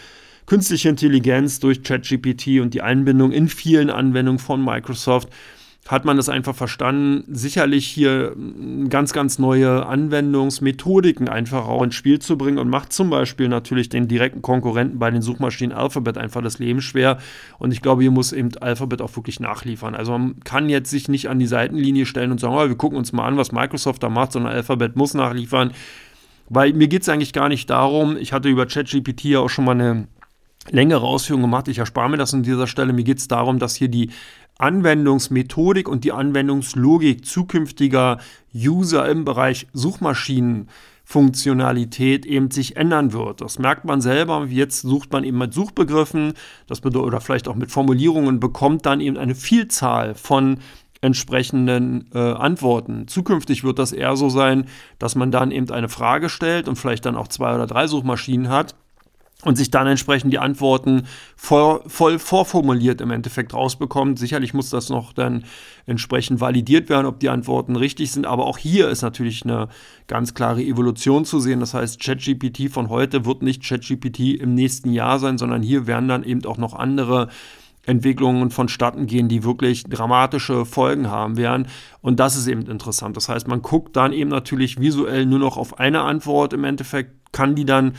künstliche 0.44 0.90
Intelligenz 0.90 1.59
durch 1.59 1.83
ChatGPT 1.83 2.61
und 2.61 2.74
die 2.74 2.83
Einbindung 2.83 3.33
in 3.33 3.48
vielen 3.48 3.88
Anwendungen 3.88 4.38
von 4.38 4.62
Microsoft 4.62 5.30
hat 5.87 6.07
man 6.07 6.16
das 6.16 6.31
einfach 6.31 6.55
verstanden, 6.55 7.25
sicherlich 7.29 7.87
hier 7.87 8.35
ganz, 8.88 9.12
ganz 9.12 9.38
neue 9.38 9.85
Anwendungsmethodiken 9.85 11.29
einfach 11.29 11.68
auch 11.68 11.83
ins 11.83 11.94
Spiel 11.94 12.20
zu 12.20 12.38
bringen 12.38 12.59
und 12.59 12.70
macht 12.70 12.92
zum 12.92 13.11
Beispiel 13.11 13.49
natürlich 13.49 13.90
den 13.90 14.09
direkten 14.09 14.40
Konkurrenten 14.40 14.99
bei 14.99 15.11
den 15.11 15.20
Suchmaschinen 15.20 15.77
Alphabet 15.77 16.16
einfach 16.16 16.40
das 16.40 16.59
Leben 16.59 16.81
schwer. 16.81 17.18
Und 17.59 17.73
ich 17.73 17.83
glaube, 17.83 18.01
hier 18.01 18.11
muss 18.11 18.33
eben 18.33 18.51
Alphabet 18.61 19.03
auch 19.03 19.14
wirklich 19.16 19.40
nachliefern. 19.40 19.94
Also 19.94 20.12
man 20.12 20.40
kann 20.40 20.70
jetzt 20.70 20.88
sich 20.88 21.09
nicht 21.09 21.29
an 21.29 21.38
die 21.38 21.47
Seitenlinie 21.47 22.07
stellen 22.07 22.31
und 22.31 22.40
sagen, 22.40 22.55
oh, 22.55 22.66
wir 22.66 22.77
gucken 22.77 22.97
uns 22.97 23.12
mal 23.12 23.27
an, 23.27 23.37
was 23.37 23.53
Microsoft 23.53 24.03
da 24.03 24.09
macht, 24.09 24.33
sondern 24.33 24.55
Alphabet 24.55 24.97
muss 24.97 25.12
nachliefern. 25.12 25.73
Weil 26.49 26.73
mir 26.73 26.88
geht 26.88 27.03
es 27.03 27.09
eigentlich 27.11 27.35
gar 27.35 27.51
nicht 27.51 27.68
darum, 27.68 28.16
ich 28.16 28.33
hatte 28.33 28.49
über 28.49 28.66
ChatGPT 28.66 29.25
ja 29.25 29.40
auch 29.40 29.51
schon 29.51 29.66
mal 29.66 29.73
eine 29.73 30.07
längere 30.70 31.03
Ausführung 31.03 31.42
gemacht. 31.42 31.68
Ich 31.68 31.79
erspare 31.79 32.09
mir 32.09 32.16
das 32.16 32.33
an 32.35 32.42
dieser 32.42 32.66
Stelle. 32.66 32.92
Mir 32.92 33.05
geht 33.05 33.18
es 33.18 33.29
darum, 33.29 33.59
dass 33.59 33.75
hier 33.75 33.88
die 33.88 34.11
Anwendungsmethodik 34.59 35.88
und 35.88 36.05
die 36.05 36.12
Anwendungslogik 36.12 37.27
zukünftiger 37.27 38.19
User 38.55 39.09
im 39.09 39.25
Bereich 39.25 39.67
Suchmaschinenfunktionalität 39.73 42.25
eben 42.25 42.53
sich 42.53 42.77
ändern 42.77 43.12
wird. 43.12 43.40
Das 43.40 43.59
merkt 43.59 43.85
man 43.85 44.01
selber. 44.01 44.47
Jetzt 44.49 44.83
sucht 44.83 45.12
man 45.12 45.25
eben 45.25 45.38
mit 45.38 45.53
Suchbegriffen 45.53 46.35
das 46.69 46.81
bedeutet, 46.81 47.09
oder 47.09 47.21
vielleicht 47.21 47.49
auch 47.49 47.57
mit 47.57 47.73
Formulierungen, 47.73 48.38
bekommt 48.38 48.87
dann 48.87 49.01
eben 49.01 49.17
eine 49.17 49.35
Vielzahl 49.35 50.14
von 50.14 50.61
entsprechenden 51.01 52.09
äh, 52.14 52.19
Antworten. 52.19 53.09
Zukünftig 53.09 53.64
wird 53.64 53.79
das 53.79 53.93
eher 53.93 54.17
so 54.17 54.31
sein, 54.31 54.67
dass 54.99 55.17
man 55.17 55.31
dann 55.31 55.51
eben 55.51 55.71
eine 55.71 55.90
Frage 55.90 56.31
stellt 56.31 56.67
und 56.69 56.77
vielleicht 56.77 57.05
dann 57.05 57.17
auch 57.17 57.29
zwei 57.29 57.55
oder 57.55 57.67
drei 57.67 57.87
Suchmaschinen 57.87 58.49
hat 58.49 58.75
und 59.44 59.57
sich 59.57 59.70
dann 59.70 59.87
entsprechend 59.87 60.33
die 60.33 60.38
Antworten 60.38 61.07
voll, 61.37 61.83
voll 61.87 62.18
vorformuliert 62.18 63.00
im 63.00 63.11
Endeffekt 63.11 63.54
rausbekommt. 63.54 64.18
Sicherlich 64.18 64.54
muss 64.54 64.70
das 64.70 64.88
noch 64.88 65.12
dann 65.12 65.44
entsprechend 65.87 66.40
validiert 66.40 66.88
werden, 66.88 67.07
ob 67.07 67.20
die 67.20 67.28
Antworten 67.28 67.76
richtig 67.76 68.11
sind, 68.11 68.26
aber 68.26 68.46
auch 68.46 68.59
hier 68.59 68.88
ist 68.88 69.02
natürlich 69.02 69.44
eine 69.44 69.68
ganz 70.07 70.35
klare 70.35 70.62
Evolution 70.62 71.24
zu 71.24 71.40
sehen. 71.40 71.61
Das 71.61 71.74
heißt, 71.74 72.00
ChatGPT 72.00 72.70
von 72.70 72.88
heute 72.88 73.24
wird 73.24 73.42
nicht 73.42 73.62
ChatGPT 73.62 74.40
im 74.40 74.54
nächsten 74.54 74.90
Jahr 74.90 75.18
sein, 75.18 75.38
sondern 75.38 75.62
hier 75.62 75.87
werden 75.87 76.09
dann 76.09 76.24
eben 76.24 76.44
auch 76.46 76.59
noch 76.59 76.74
andere 76.74 77.28
Entwicklungen 77.87 78.50
vonstatten 78.50 79.07
gehen, 79.07 79.28
die 79.28 79.44
wirklich 79.44 79.85
dramatische 79.85 80.64
Folgen 80.64 81.11
haben 81.11 81.37
werden. 81.37 81.68
Und 82.00 82.18
das 82.18 82.37
ist 82.37 82.46
eben 82.46 82.62
interessant. 82.62 83.16
Das 83.16 83.28
heißt, 83.28 83.46
man 83.46 83.61
guckt 83.61 83.96
dann 83.96 84.12
eben 84.12 84.30
natürlich 84.30 84.80
visuell 84.80 85.26
nur 85.26 85.38
noch 85.38 85.59
auf 85.59 85.78
eine 85.78 86.00
Antwort. 86.00 86.54
Im 86.54 86.64
Endeffekt 86.64 87.33
kann 87.33 87.54
die 87.54 87.66
dann 87.66 87.92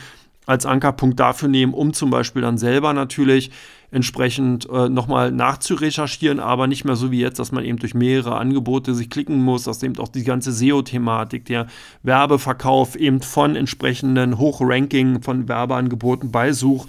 als 0.46 0.64
Ankerpunkt 0.64 1.20
dafür 1.20 1.48
nehmen, 1.48 1.74
um 1.74 1.92
zum 1.92 2.10
Beispiel 2.10 2.42
dann 2.42 2.56
selber 2.56 2.92
natürlich 2.92 3.50
entsprechend 3.90 4.68
äh, 4.68 4.88
nochmal 4.88 5.30
nachzurecherchieren, 5.32 6.40
aber 6.40 6.66
nicht 6.66 6.84
mehr 6.84 6.96
so 6.96 7.10
wie 7.10 7.20
jetzt, 7.20 7.38
dass 7.38 7.52
man 7.52 7.64
eben 7.64 7.78
durch 7.78 7.94
mehrere 7.94 8.36
Angebote 8.36 8.94
sich 8.94 9.10
klicken 9.10 9.42
muss, 9.42 9.64
dass 9.64 9.82
eben 9.82 9.98
auch 9.98 10.08
die 10.08 10.24
ganze 10.24 10.52
SEO-Thematik, 10.52 11.44
der 11.44 11.66
Werbeverkauf 12.02 12.96
eben 12.96 13.20
von 13.20 13.56
entsprechenden 13.56 14.38
Hochranking 14.38 15.22
von 15.22 15.48
Werbeangeboten 15.48 16.30
bei 16.30 16.52
Such 16.52 16.86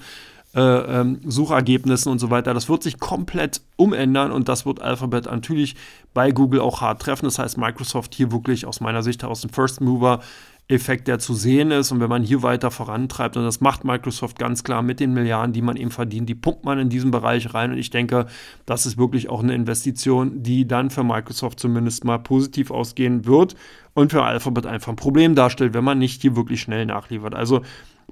äh, 0.55 0.61
ähm, 0.61 1.19
Suchergebnissen 1.23 2.11
und 2.11 2.19
so 2.19 2.31
weiter. 2.31 2.53
Das 2.53 2.67
wird 2.67 2.81
sich 2.81 2.99
komplett 2.99 3.61
umändern 3.75 4.31
und 4.31 4.49
das 4.49 4.65
wird 4.65 4.81
Alphabet 4.81 5.25
natürlich 5.25 5.75
bei 6.13 6.31
Google 6.31 6.61
auch 6.61 6.81
hart 6.81 7.01
treffen. 7.01 7.25
Das 7.25 7.37
heißt, 7.37 7.57
Microsoft 7.57 8.15
hier 8.15 8.31
wirklich 8.31 8.65
aus 8.65 8.79
meiner 8.79 9.03
Sicht 9.03 9.23
aus 9.23 9.41
dem 9.41 9.51
First 9.51 9.81
Mover 9.81 10.21
Effekt, 10.69 11.07
der 11.07 11.17
zu 11.19 11.33
sehen 11.33 11.71
ist. 11.71 11.91
Und 11.91 11.99
wenn 11.99 12.09
man 12.09 12.23
hier 12.23 12.43
weiter 12.43 12.71
vorantreibt, 12.71 13.37
und 13.37 13.43
das 13.43 13.61
macht 13.61 13.85
Microsoft 13.85 14.37
ganz 14.37 14.63
klar 14.63 14.81
mit 14.81 14.99
den 14.99 15.13
Milliarden, 15.13 15.53
die 15.53 15.61
man 15.61 15.77
eben 15.77 15.91
verdient, 15.91 16.27
die 16.27 16.35
pumpt 16.35 16.65
man 16.65 16.77
in 16.77 16.89
diesen 16.89 17.11
Bereich 17.11 17.53
rein. 17.53 17.71
Und 17.71 17.77
ich 17.77 17.89
denke, 17.89 18.25
das 18.65 18.85
ist 18.85 18.97
wirklich 18.97 19.29
auch 19.29 19.41
eine 19.41 19.55
Investition, 19.55 20.43
die 20.43 20.67
dann 20.67 20.89
für 20.89 21.03
Microsoft 21.03 21.59
zumindest 21.59 22.03
mal 22.03 22.17
positiv 22.17 22.71
ausgehen 22.71 23.25
wird 23.25 23.55
und 23.93 24.11
für 24.11 24.23
Alphabet 24.23 24.65
einfach 24.65 24.91
ein 24.91 24.97
Problem 24.97 25.35
darstellt, 25.35 25.73
wenn 25.73 25.85
man 25.85 25.99
nicht 25.99 26.21
hier 26.21 26.35
wirklich 26.35 26.61
schnell 26.61 26.85
nachliefert. 26.85 27.33
Also 27.33 27.61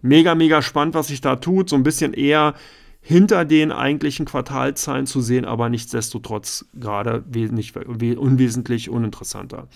mega, 0.02 0.34
mega 0.34 0.62
spannend, 0.62 0.96
was 0.96 1.08
sich 1.08 1.20
da 1.20 1.36
tut. 1.36 1.70
So 1.70 1.76
ein 1.76 1.84
bisschen 1.84 2.14
eher 2.14 2.54
hinter 3.02 3.46
den 3.46 3.72
eigentlichen 3.72 4.26
Quartalzahlen 4.26 5.06
zu 5.06 5.22
sehen, 5.22 5.46
aber 5.46 5.70
nichtsdestotrotz 5.70 6.66
gerade 6.74 7.24
nicht 7.34 7.76
unwesentlich 7.78 8.90
uninteressanter. 8.90 9.68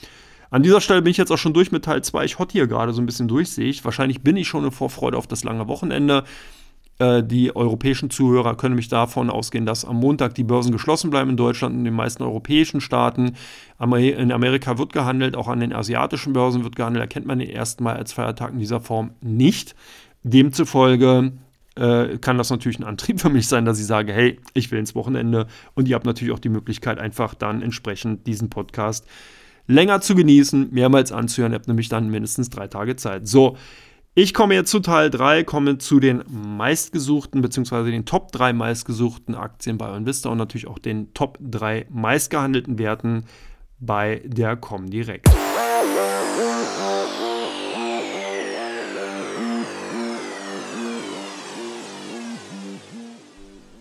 An 0.51 0.63
dieser 0.63 0.81
Stelle 0.81 1.01
bin 1.01 1.11
ich 1.11 1.17
jetzt 1.17 1.31
auch 1.31 1.37
schon 1.37 1.53
durch 1.53 1.71
mit 1.71 1.85
Teil 1.85 2.03
2. 2.03 2.25
Ich 2.25 2.39
hot 2.39 2.51
hier 2.51 2.67
gerade 2.67 2.93
so 2.93 3.01
ein 3.01 3.05
bisschen 3.05 3.27
durch, 3.27 3.51
sehe 3.51 3.69
ich. 3.69 3.85
Wahrscheinlich 3.85 4.21
bin 4.21 4.35
ich 4.35 4.47
schon 4.47 4.65
in 4.65 4.71
Vorfreude 4.71 5.17
auf 5.17 5.27
das 5.27 5.43
lange 5.43 5.67
Wochenende. 5.67 6.23
Äh, 6.97 7.23
die 7.23 7.55
europäischen 7.55 8.09
Zuhörer 8.09 8.55
können 8.55 8.75
mich 8.75 8.89
davon 8.89 9.29
ausgehen, 9.29 9.65
dass 9.65 9.85
am 9.85 9.97
Montag 9.97 10.35
die 10.35 10.43
Börsen 10.43 10.71
geschlossen 10.71 11.11
bleiben 11.11 11.29
in 11.29 11.37
Deutschland 11.37 11.73
und 11.73 11.79
in 11.79 11.85
den 11.85 11.93
meisten 11.93 12.23
europäischen 12.23 12.81
Staaten. 12.81 13.35
In 13.79 14.31
Amerika 14.31 14.77
wird 14.77 14.91
gehandelt, 14.91 15.35
auch 15.35 15.47
an 15.47 15.59
den 15.59 15.73
asiatischen 15.73 16.33
Börsen 16.33 16.63
wird 16.63 16.75
gehandelt. 16.75 17.03
Erkennt 17.03 17.27
man 17.27 17.39
den 17.39 17.49
ersten 17.49 17.83
Mal 17.83 17.95
als 17.95 18.13
Feiertag 18.13 18.51
in 18.51 18.59
dieser 18.59 18.81
Form 18.81 19.11
nicht. 19.21 19.75
Demzufolge 20.23 21.33
äh, 21.75 22.17
kann 22.17 22.37
das 22.37 22.49
natürlich 22.49 22.79
ein 22.79 22.83
Antrieb 22.83 23.21
für 23.21 23.29
mich 23.29 23.47
sein, 23.47 23.65
dass 23.65 23.79
ich 23.79 23.85
sage, 23.85 24.11
hey, 24.11 24.39
ich 24.53 24.71
will 24.71 24.79
ins 24.79 24.95
Wochenende 24.95 25.47
und 25.75 25.87
ihr 25.87 25.95
habt 25.95 26.05
natürlich 26.05 26.33
auch 26.33 26.39
die 26.39 26.49
Möglichkeit, 26.49 26.99
einfach 26.99 27.35
dann 27.35 27.61
entsprechend 27.61 28.27
diesen 28.27 28.49
Podcast 28.49 29.05
länger 29.69 30.01
zu 30.01 30.15
genießen, 30.15 30.69
mehrmals 30.71 31.11
anzuhören. 31.11 31.53
Ihr 31.53 31.59
habt 31.59 31.67
nämlich 31.67 31.89
dann 31.89 32.09
mindestens 32.09 32.49
drei 32.49 32.67
Tage 32.67 32.95
Zeit. 32.95 33.27
So, 33.27 33.55
ich 34.15 34.33
komme 34.33 34.55
jetzt 34.55 34.71
zu 34.71 34.79
Teil 34.79 35.11
3, 35.11 35.43
komme 35.43 35.77
zu 35.77 35.99
den 35.99 36.23
meistgesuchten 36.27 37.41
bzw. 37.41 37.91
den 37.91 38.05
Top 38.05 38.31
3 38.31 38.51
meistgesuchten 38.53 39.35
Aktien 39.35 39.77
bei 39.77 39.95
Invista 39.95 40.29
und 40.29 40.39
natürlich 40.39 40.67
auch 40.67 40.79
den 40.79 41.13
Top 41.13 41.37
3 41.41 41.85
meistgehandelten 41.89 42.79
Werten 42.79 43.25
bei 43.79 44.23
der 44.25 44.57
Comdirect. 44.57 45.29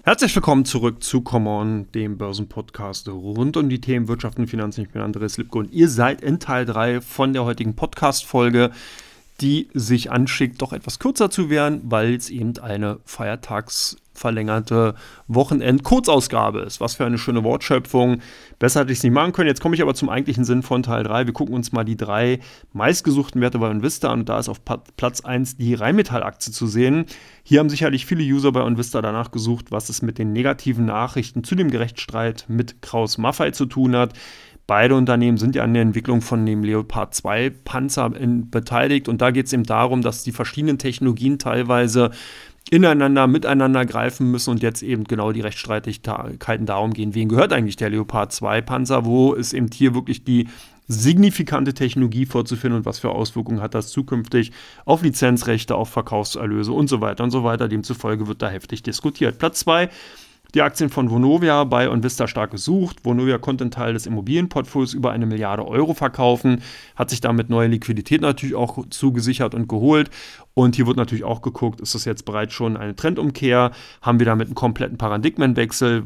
Herzlich 0.08 0.34
willkommen 0.34 0.64
zurück 0.64 1.02
zu 1.02 1.20
Come 1.20 1.50
On, 1.50 1.92
dem 1.92 2.16
Börsenpodcast 2.16 3.10
rund 3.10 3.58
um 3.58 3.68
die 3.68 3.78
Themen 3.78 4.08
Wirtschaft 4.08 4.38
und 4.38 4.46
Finanzen. 4.46 4.80
Ich 4.80 4.88
bin 4.88 5.02
Andreas 5.02 5.36
Lipko 5.36 5.58
und 5.58 5.70
ihr 5.70 5.90
seid 5.90 6.22
in 6.22 6.40
Teil 6.40 6.64
3 6.64 7.02
von 7.02 7.34
der 7.34 7.44
heutigen 7.44 7.76
Podcast-Folge 7.76 8.70
die 9.40 9.68
sich 9.72 10.10
anschickt, 10.10 10.60
doch 10.60 10.72
etwas 10.72 10.98
kürzer 10.98 11.30
zu 11.30 11.48
werden, 11.48 11.80
weil 11.84 12.14
es 12.14 12.28
eben 12.28 12.58
eine 12.58 12.98
feiertagsverlängerte 13.04 14.96
Wochenend-Kurzausgabe 15.28 16.60
ist. 16.60 16.80
Was 16.80 16.96
für 16.96 17.06
eine 17.06 17.18
schöne 17.18 17.44
Wortschöpfung. 17.44 18.20
Besser 18.58 18.80
hätte 18.80 18.90
ich 18.90 18.98
es 18.98 19.04
nicht 19.04 19.12
machen 19.12 19.30
können. 19.30 19.46
Jetzt 19.46 19.60
komme 19.60 19.76
ich 19.76 19.82
aber 19.82 19.94
zum 19.94 20.08
eigentlichen 20.08 20.44
Sinn 20.44 20.62
von 20.62 20.82
Teil 20.82 21.04
3. 21.04 21.26
Wir 21.26 21.32
gucken 21.32 21.54
uns 21.54 21.70
mal 21.70 21.84
die 21.84 21.96
drei 21.96 22.40
meistgesuchten 22.72 23.40
Werte 23.40 23.60
bei 23.60 23.70
Invista 23.70 24.10
an. 24.10 24.20
Und 24.20 24.28
da 24.28 24.40
ist 24.40 24.48
auf 24.48 24.60
Platz 24.96 25.20
1 25.20 25.56
die 25.56 25.74
Rheinmetall-Aktie 25.74 26.52
zu 26.52 26.66
sehen. 26.66 27.06
Hier 27.44 27.60
haben 27.60 27.70
sicherlich 27.70 28.06
viele 28.06 28.24
User 28.24 28.50
bei 28.50 28.66
Invista 28.66 29.00
danach 29.00 29.30
gesucht, 29.30 29.70
was 29.70 29.88
es 29.88 30.02
mit 30.02 30.18
den 30.18 30.32
negativen 30.32 30.84
Nachrichten 30.84 31.44
zu 31.44 31.54
dem 31.54 31.70
Gerechtsstreit 31.70 32.46
mit 32.48 32.82
Kraus-Maffei 32.82 33.52
zu 33.52 33.66
tun 33.66 33.94
hat. 33.94 34.14
Beide 34.68 34.96
Unternehmen 34.96 35.38
sind 35.38 35.54
ja 35.54 35.64
an 35.64 35.72
der 35.72 35.80
Entwicklung 35.80 36.20
von 36.20 36.44
dem 36.44 36.62
Leopard 36.62 37.14
2 37.14 37.48
Panzer 37.64 38.14
in, 38.14 38.50
beteiligt 38.50 39.08
und 39.08 39.22
da 39.22 39.30
geht 39.30 39.46
es 39.46 39.54
eben 39.54 39.64
darum, 39.64 40.02
dass 40.02 40.24
die 40.24 40.30
verschiedenen 40.30 40.76
Technologien 40.76 41.38
teilweise 41.38 42.10
ineinander, 42.70 43.26
miteinander 43.28 43.86
greifen 43.86 44.30
müssen 44.30 44.50
und 44.50 44.62
jetzt 44.62 44.82
eben 44.82 45.04
genau 45.04 45.32
die 45.32 45.40
Rechtsstreitigkeiten 45.40 46.66
darum 46.66 46.92
gehen, 46.92 47.14
wen 47.14 47.30
gehört 47.30 47.54
eigentlich 47.54 47.76
der 47.76 47.88
Leopard 47.88 48.30
2 48.30 48.60
Panzer, 48.60 49.06
wo 49.06 49.32
ist 49.32 49.54
eben 49.54 49.70
hier 49.72 49.94
wirklich 49.94 50.24
die 50.24 50.48
signifikante 50.86 51.72
Technologie 51.72 52.26
vorzufinden 52.26 52.80
und 52.80 52.84
was 52.84 52.98
für 52.98 53.08
Auswirkungen 53.10 53.62
hat 53.62 53.74
das 53.74 53.88
zukünftig 53.88 54.52
auf 54.84 55.02
Lizenzrechte, 55.02 55.76
auf 55.76 55.88
Verkaufserlöse 55.88 56.72
und 56.72 56.88
so 56.88 57.00
weiter 57.00 57.24
und 57.24 57.30
so 57.30 57.42
weiter. 57.42 57.68
Demzufolge 57.68 58.26
wird 58.26 58.42
da 58.42 58.50
heftig 58.50 58.82
diskutiert. 58.82 59.38
Platz 59.38 59.60
2 59.60 59.88
die 60.54 60.62
Aktien 60.62 60.88
von 60.88 61.10
Vonovia 61.10 61.64
bei 61.64 61.90
Onvista 61.90 62.26
stark 62.26 62.50
gesucht. 62.50 63.04
Vonovia 63.04 63.38
konnte 63.38 63.64
einen 63.64 63.70
Teil 63.70 63.92
des 63.92 64.06
Immobilienportfolios 64.06 64.94
über 64.94 65.12
eine 65.12 65.26
Milliarde 65.26 65.66
Euro 65.66 65.92
verkaufen, 65.92 66.62
hat 66.96 67.10
sich 67.10 67.20
damit 67.20 67.50
neue 67.50 67.68
Liquidität 67.68 68.22
natürlich 68.22 68.54
auch 68.54 68.86
zugesichert 68.88 69.54
und 69.54 69.68
geholt. 69.68 70.10
Und 70.58 70.74
hier 70.74 70.88
wird 70.88 70.96
natürlich 70.96 71.22
auch 71.22 71.40
geguckt, 71.40 71.80
ist 71.80 71.94
das 71.94 72.04
jetzt 72.04 72.24
bereits 72.24 72.52
schon 72.52 72.76
eine 72.76 72.96
Trendumkehr? 72.96 73.70
Haben 74.02 74.18
wir 74.18 74.26
damit 74.26 74.48
einen 74.48 74.56
kompletten 74.56 74.98
Paradigmenwechsel? 74.98 76.02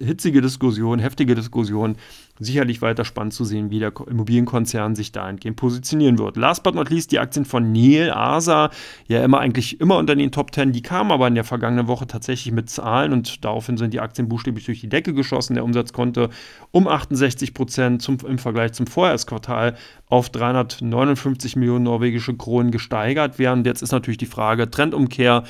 Hitzige 0.00 0.40
Diskussion, 0.40 1.00
heftige 1.00 1.34
Diskussion 1.34 1.96
sicherlich 2.38 2.82
weiter 2.82 3.04
spannend 3.04 3.32
zu 3.32 3.44
sehen, 3.44 3.70
wie 3.70 3.78
der 3.78 3.92
Immobilienkonzern 4.08 4.94
sich 4.94 5.12
dahingehend 5.12 5.56
positionieren 5.56 6.18
wird. 6.18 6.36
Last 6.36 6.62
but 6.62 6.74
not 6.74 6.90
least 6.90 7.12
die 7.12 7.18
Aktien 7.18 7.44
von 7.44 7.72
Neil 7.72 8.10
Asa, 8.10 8.70
ja 9.08 9.24
immer 9.24 9.40
eigentlich 9.40 9.80
immer 9.80 9.96
unter 9.96 10.14
den 10.14 10.32
Top 10.32 10.54
10, 10.54 10.72
die 10.72 10.82
kamen 10.82 11.12
aber 11.12 11.28
in 11.28 11.34
der 11.34 11.44
vergangenen 11.44 11.86
Woche 11.86 12.06
tatsächlich 12.06 12.52
mit 12.52 12.68
Zahlen 12.68 13.12
und 13.12 13.44
daraufhin 13.44 13.76
sind 13.76 13.94
die 13.94 14.00
Aktien 14.00 14.28
buchstäblich 14.28 14.66
durch 14.66 14.80
die 14.80 14.88
Decke 14.88 15.14
geschossen. 15.14 15.54
Der 15.54 15.64
Umsatz 15.64 15.92
konnte 15.92 16.30
um 16.72 16.88
68 16.88 17.54
Prozent 17.54 18.06
im 18.08 18.38
Vergleich 18.38 18.72
zum 18.72 18.86
Vorjahresquartal 18.86 19.76
auf 20.08 20.30
359 20.30 21.56
Millionen 21.56 21.84
norwegische 21.84 22.36
Kronen 22.36 22.70
gesteigert 22.70 23.38
werden. 23.38 23.64
Jetzt 23.64 23.82
ist 23.82 23.92
natürlich 23.96 24.18
die 24.18 24.26
Frage, 24.26 24.70
Trendumkehr, 24.70 25.44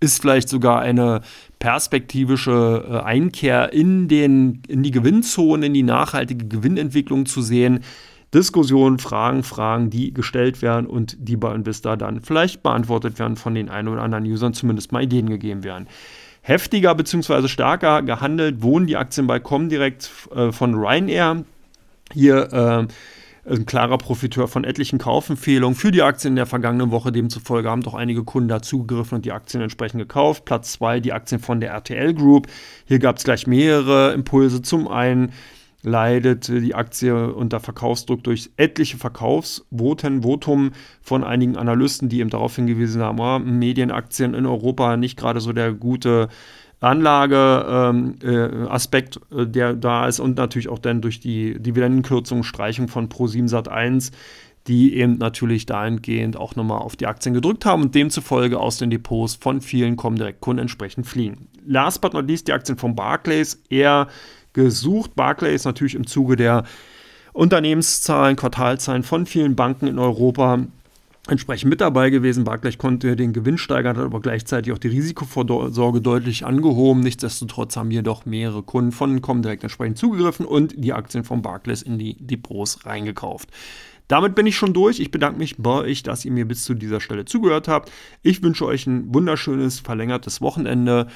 ist 0.00 0.20
vielleicht 0.20 0.48
sogar 0.48 0.80
eine 0.80 1.22
perspektivische 1.58 2.84
äh, 2.88 2.98
Einkehr 2.98 3.72
in, 3.72 4.08
den, 4.08 4.62
in 4.68 4.82
die 4.82 4.90
Gewinnzone, 4.90 5.66
in 5.66 5.74
die 5.74 5.82
nachhaltige 5.82 6.46
Gewinnentwicklung 6.46 7.26
zu 7.26 7.42
sehen. 7.42 7.80
Diskussionen, 8.34 8.98
Fragen, 8.98 9.42
Fragen, 9.42 9.88
die 9.88 10.12
gestellt 10.12 10.60
werden 10.60 10.86
und 10.86 11.16
die 11.18 11.36
bei 11.36 11.54
Invista 11.54 11.96
dann 11.96 12.20
vielleicht 12.20 12.62
beantwortet 12.62 13.18
werden 13.18 13.36
von 13.36 13.54
den 13.54 13.70
ein 13.70 13.88
oder 13.88 14.02
anderen 14.02 14.24
Usern, 14.26 14.52
zumindest 14.52 14.92
mal 14.92 15.02
Ideen 15.02 15.30
gegeben 15.30 15.64
werden. 15.64 15.86
Heftiger 16.42 16.94
bzw. 16.94 17.48
stärker 17.48 18.02
gehandelt 18.02 18.62
wurden 18.62 18.86
die 18.86 18.96
Aktien 18.96 19.26
bei 19.26 19.40
Comdirect 19.40 20.10
äh, 20.34 20.52
von 20.52 20.74
Ryanair. 20.74 21.44
Hier 22.12 22.52
äh, 22.52 22.86
ein 23.48 23.66
klarer 23.66 23.98
Profiteur 23.98 24.48
von 24.48 24.64
etlichen 24.64 24.98
Kaufempfehlungen 24.98 25.76
für 25.76 25.92
die 25.92 26.02
Aktien 26.02 26.32
in 26.32 26.36
der 26.36 26.46
vergangenen 26.46 26.90
Woche. 26.90 27.12
Demzufolge 27.12 27.70
haben 27.70 27.82
doch 27.82 27.94
einige 27.94 28.24
Kunden 28.24 28.48
dazugegriffen 28.48 29.16
und 29.16 29.24
die 29.24 29.32
Aktien 29.32 29.62
entsprechend 29.62 30.00
gekauft. 30.00 30.44
Platz 30.44 30.72
zwei 30.72 31.00
die 31.00 31.12
Aktien 31.12 31.40
von 31.40 31.60
der 31.60 31.70
RTL 31.70 32.14
Group. 32.14 32.48
Hier 32.86 32.98
gab 32.98 33.18
es 33.18 33.24
gleich 33.24 33.46
mehrere 33.46 34.12
Impulse. 34.12 34.62
Zum 34.62 34.88
einen 34.88 35.32
leidet 35.82 36.48
die 36.48 36.74
Aktie 36.74 37.32
unter 37.32 37.60
Verkaufsdruck 37.60 38.24
durch 38.24 38.50
etliche 38.56 38.96
Verkaufsvoten, 38.96 40.22
Votum 40.24 40.72
von 41.00 41.22
einigen 41.22 41.56
Analysten, 41.56 42.08
die 42.08 42.18
eben 42.18 42.30
darauf 42.30 42.56
hingewiesen 42.56 43.02
haben, 43.02 43.20
oh, 43.20 43.38
Medienaktien 43.38 44.34
in 44.34 44.46
Europa 44.46 44.96
nicht 44.96 45.16
gerade 45.16 45.40
so 45.40 45.52
der 45.52 45.72
gute 45.72 46.28
Anlageaspekt, 46.80 49.20
ähm, 49.32 49.40
äh, 49.40 49.46
der 49.46 49.74
da 49.74 50.06
ist 50.06 50.20
und 50.20 50.36
natürlich 50.36 50.68
auch 50.68 50.78
dann 50.78 51.00
durch 51.00 51.20
die 51.20 51.60
Dividendenkürzung, 51.60 52.42
Streichung 52.42 52.88
von 52.88 53.08
Pro7 53.08 53.48
Sat1, 53.48 54.12
die 54.66 54.96
eben 54.96 55.18
natürlich 55.18 55.66
dahingehend 55.66 56.36
auch 56.36 56.56
nochmal 56.56 56.80
auf 56.80 56.96
die 56.96 57.06
Aktien 57.06 57.34
gedrückt 57.34 57.64
haben 57.64 57.82
und 57.82 57.94
demzufolge 57.94 58.58
aus 58.58 58.78
den 58.78 58.90
Depots 58.90 59.36
von 59.36 59.60
vielen 59.60 59.96
Comdirect-Kunden 59.96 60.62
entsprechend 60.62 61.06
fliehen. 61.06 61.48
Last 61.64 62.00
but 62.00 62.14
not 62.14 62.26
least 62.26 62.48
die 62.48 62.52
Aktien 62.52 62.76
von 62.76 62.94
Barclays, 62.94 63.62
eher 63.70 64.08
gesucht. 64.52 65.14
Barclays 65.14 65.64
natürlich 65.64 65.94
im 65.94 66.06
Zuge 66.06 66.36
der 66.36 66.64
Unternehmenszahlen, 67.32 68.36
Quartalzahlen 68.36 69.02
von 69.02 69.26
vielen 69.26 69.56
Banken 69.56 69.86
in 69.86 69.98
Europa 69.98 70.66
entsprechend 71.28 71.70
mit 71.70 71.80
dabei 71.80 72.10
gewesen. 72.10 72.44
Barclays 72.44 72.78
konnte 72.78 73.16
den 73.16 73.32
Gewinn 73.32 73.58
steigern, 73.58 73.96
hat 73.96 74.04
aber 74.04 74.20
gleichzeitig 74.20 74.72
auch 74.72 74.78
die 74.78 74.88
Risikovorsorge 74.88 76.00
deutlich 76.00 76.46
angehoben. 76.46 77.00
Nichtsdestotrotz 77.00 77.76
haben 77.76 77.90
hier 77.90 78.02
doch 78.02 78.26
mehrere 78.26 78.62
Kunden 78.62 78.92
von 78.92 79.20
Comdirect 79.20 79.62
entsprechend 79.62 79.98
zugegriffen 79.98 80.46
und 80.46 80.74
die 80.76 80.92
Aktien 80.92 81.24
von 81.24 81.42
Barclays 81.42 81.82
in 81.82 81.98
die 81.98 82.16
Depots 82.18 82.86
reingekauft. 82.86 83.50
Damit 84.08 84.36
bin 84.36 84.46
ich 84.46 84.56
schon 84.56 84.72
durch. 84.72 85.00
Ich 85.00 85.10
bedanke 85.10 85.38
mich 85.38 85.56
bei 85.56 85.70
euch, 85.70 86.02
dass 86.02 86.24
ihr 86.24 86.30
mir 86.30 86.46
bis 86.46 86.64
zu 86.64 86.74
dieser 86.74 87.00
Stelle 87.00 87.24
zugehört 87.24 87.66
habt. 87.66 87.90
Ich 88.22 88.42
wünsche 88.42 88.64
euch 88.64 88.86
ein 88.86 89.12
wunderschönes, 89.12 89.80
verlängertes 89.80 90.40
Wochenende. 90.40 91.08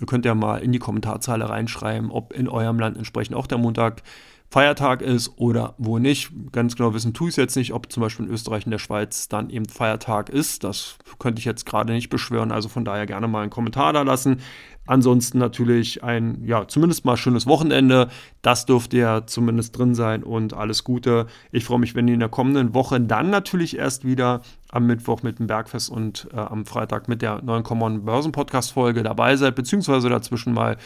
Ihr 0.00 0.06
könnt 0.06 0.24
ja 0.24 0.34
mal 0.34 0.58
in 0.58 0.72
die 0.72 0.78
Kommentarzeile 0.78 1.48
reinschreiben, 1.48 2.10
ob 2.10 2.32
in 2.32 2.48
eurem 2.48 2.78
Land 2.78 2.96
entsprechend 2.96 3.34
auch 3.34 3.46
der 3.46 3.58
Montag 3.58 4.02
Feiertag 4.50 5.02
ist 5.02 5.32
oder 5.36 5.74
wo 5.78 5.98
nicht. 5.98 6.30
Ganz 6.52 6.76
genau 6.76 6.94
wissen 6.94 7.14
tue 7.14 7.28
ich 7.28 7.32
es 7.32 7.36
jetzt 7.36 7.56
nicht, 7.56 7.72
ob 7.72 7.90
zum 7.90 8.00
Beispiel 8.00 8.26
in 8.26 8.32
Österreich 8.32 8.64
und 8.64 8.70
der 8.70 8.78
Schweiz 8.78 9.28
dann 9.28 9.50
eben 9.50 9.66
Feiertag 9.66 10.28
ist. 10.28 10.64
Das 10.64 10.98
könnte 11.18 11.40
ich 11.40 11.44
jetzt 11.44 11.66
gerade 11.66 11.92
nicht 11.92 12.10
beschwören. 12.10 12.52
Also 12.52 12.68
von 12.68 12.84
daher 12.84 13.06
gerne 13.06 13.28
mal 13.28 13.42
einen 13.42 13.50
Kommentar 13.50 13.92
da 13.92 14.02
lassen. 14.02 14.40
Ansonsten 14.86 15.38
natürlich 15.38 16.04
ein, 16.04 16.44
ja, 16.44 16.68
zumindest 16.68 17.04
mal 17.04 17.16
schönes 17.16 17.46
Wochenende. 17.46 18.08
Das 18.40 18.66
dürfte 18.66 18.96
ja 18.96 19.26
zumindest 19.26 19.76
drin 19.76 19.96
sein 19.96 20.22
und 20.22 20.54
alles 20.54 20.84
Gute. 20.84 21.26
Ich 21.50 21.64
freue 21.64 21.80
mich, 21.80 21.96
wenn 21.96 22.06
ihr 22.06 22.14
in 22.14 22.20
der 22.20 22.28
kommenden 22.28 22.72
Woche 22.72 23.00
dann 23.00 23.30
natürlich 23.30 23.76
erst 23.76 24.04
wieder 24.04 24.42
am 24.68 24.86
Mittwoch 24.86 25.24
mit 25.24 25.40
dem 25.40 25.48
Bergfest 25.48 25.90
und 25.90 26.28
äh, 26.32 26.36
am 26.36 26.66
Freitag 26.66 27.08
mit 27.08 27.20
der 27.20 27.42
neuen 27.42 27.64
Common 27.64 28.04
Börsen 28.04 28.30
Podcast 28.30 28.72
Folge 28.72 29.02
dabei 29.02 29.34
seid, 29.36 29.56
beziehungsweise 29.56 30.08
dazwischen 30.08 30.54
mal 30.54 30.76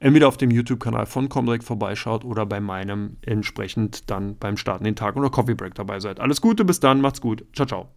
entweder 0.00 0.28
auf 0.28 0.36
dem 0.36 0.50
YouTube-Kanal 0.50 1.06
von 1.06 1.28
Comdirect 1.28 1.64
vorbeischaut 1.64 2.24
oder 2.24 2.46
bei 2.46 2.60
meinem 2.60 3.16
entsprechend 3.22 4.10
dann 4.10 4.36
beim 4.38 4.56
Starten 4.56 4.84
den 4.84 4.96
Tag 4.96 5.16
oder 5.16 5.30
Coffee 5.30 5.54
Break 5.54 5.74
dabei 5.74 6.00
seid. 6.00 6.20
Alles 6.20 6.40
Gute, 6.40 6.64
bis 6.64 6.80
dann, 6.80 7.00
macht's 7.00 7.20
gut. 7.20 7.44
Ciao, 7.54 7.66
ciao. 7.66 7.88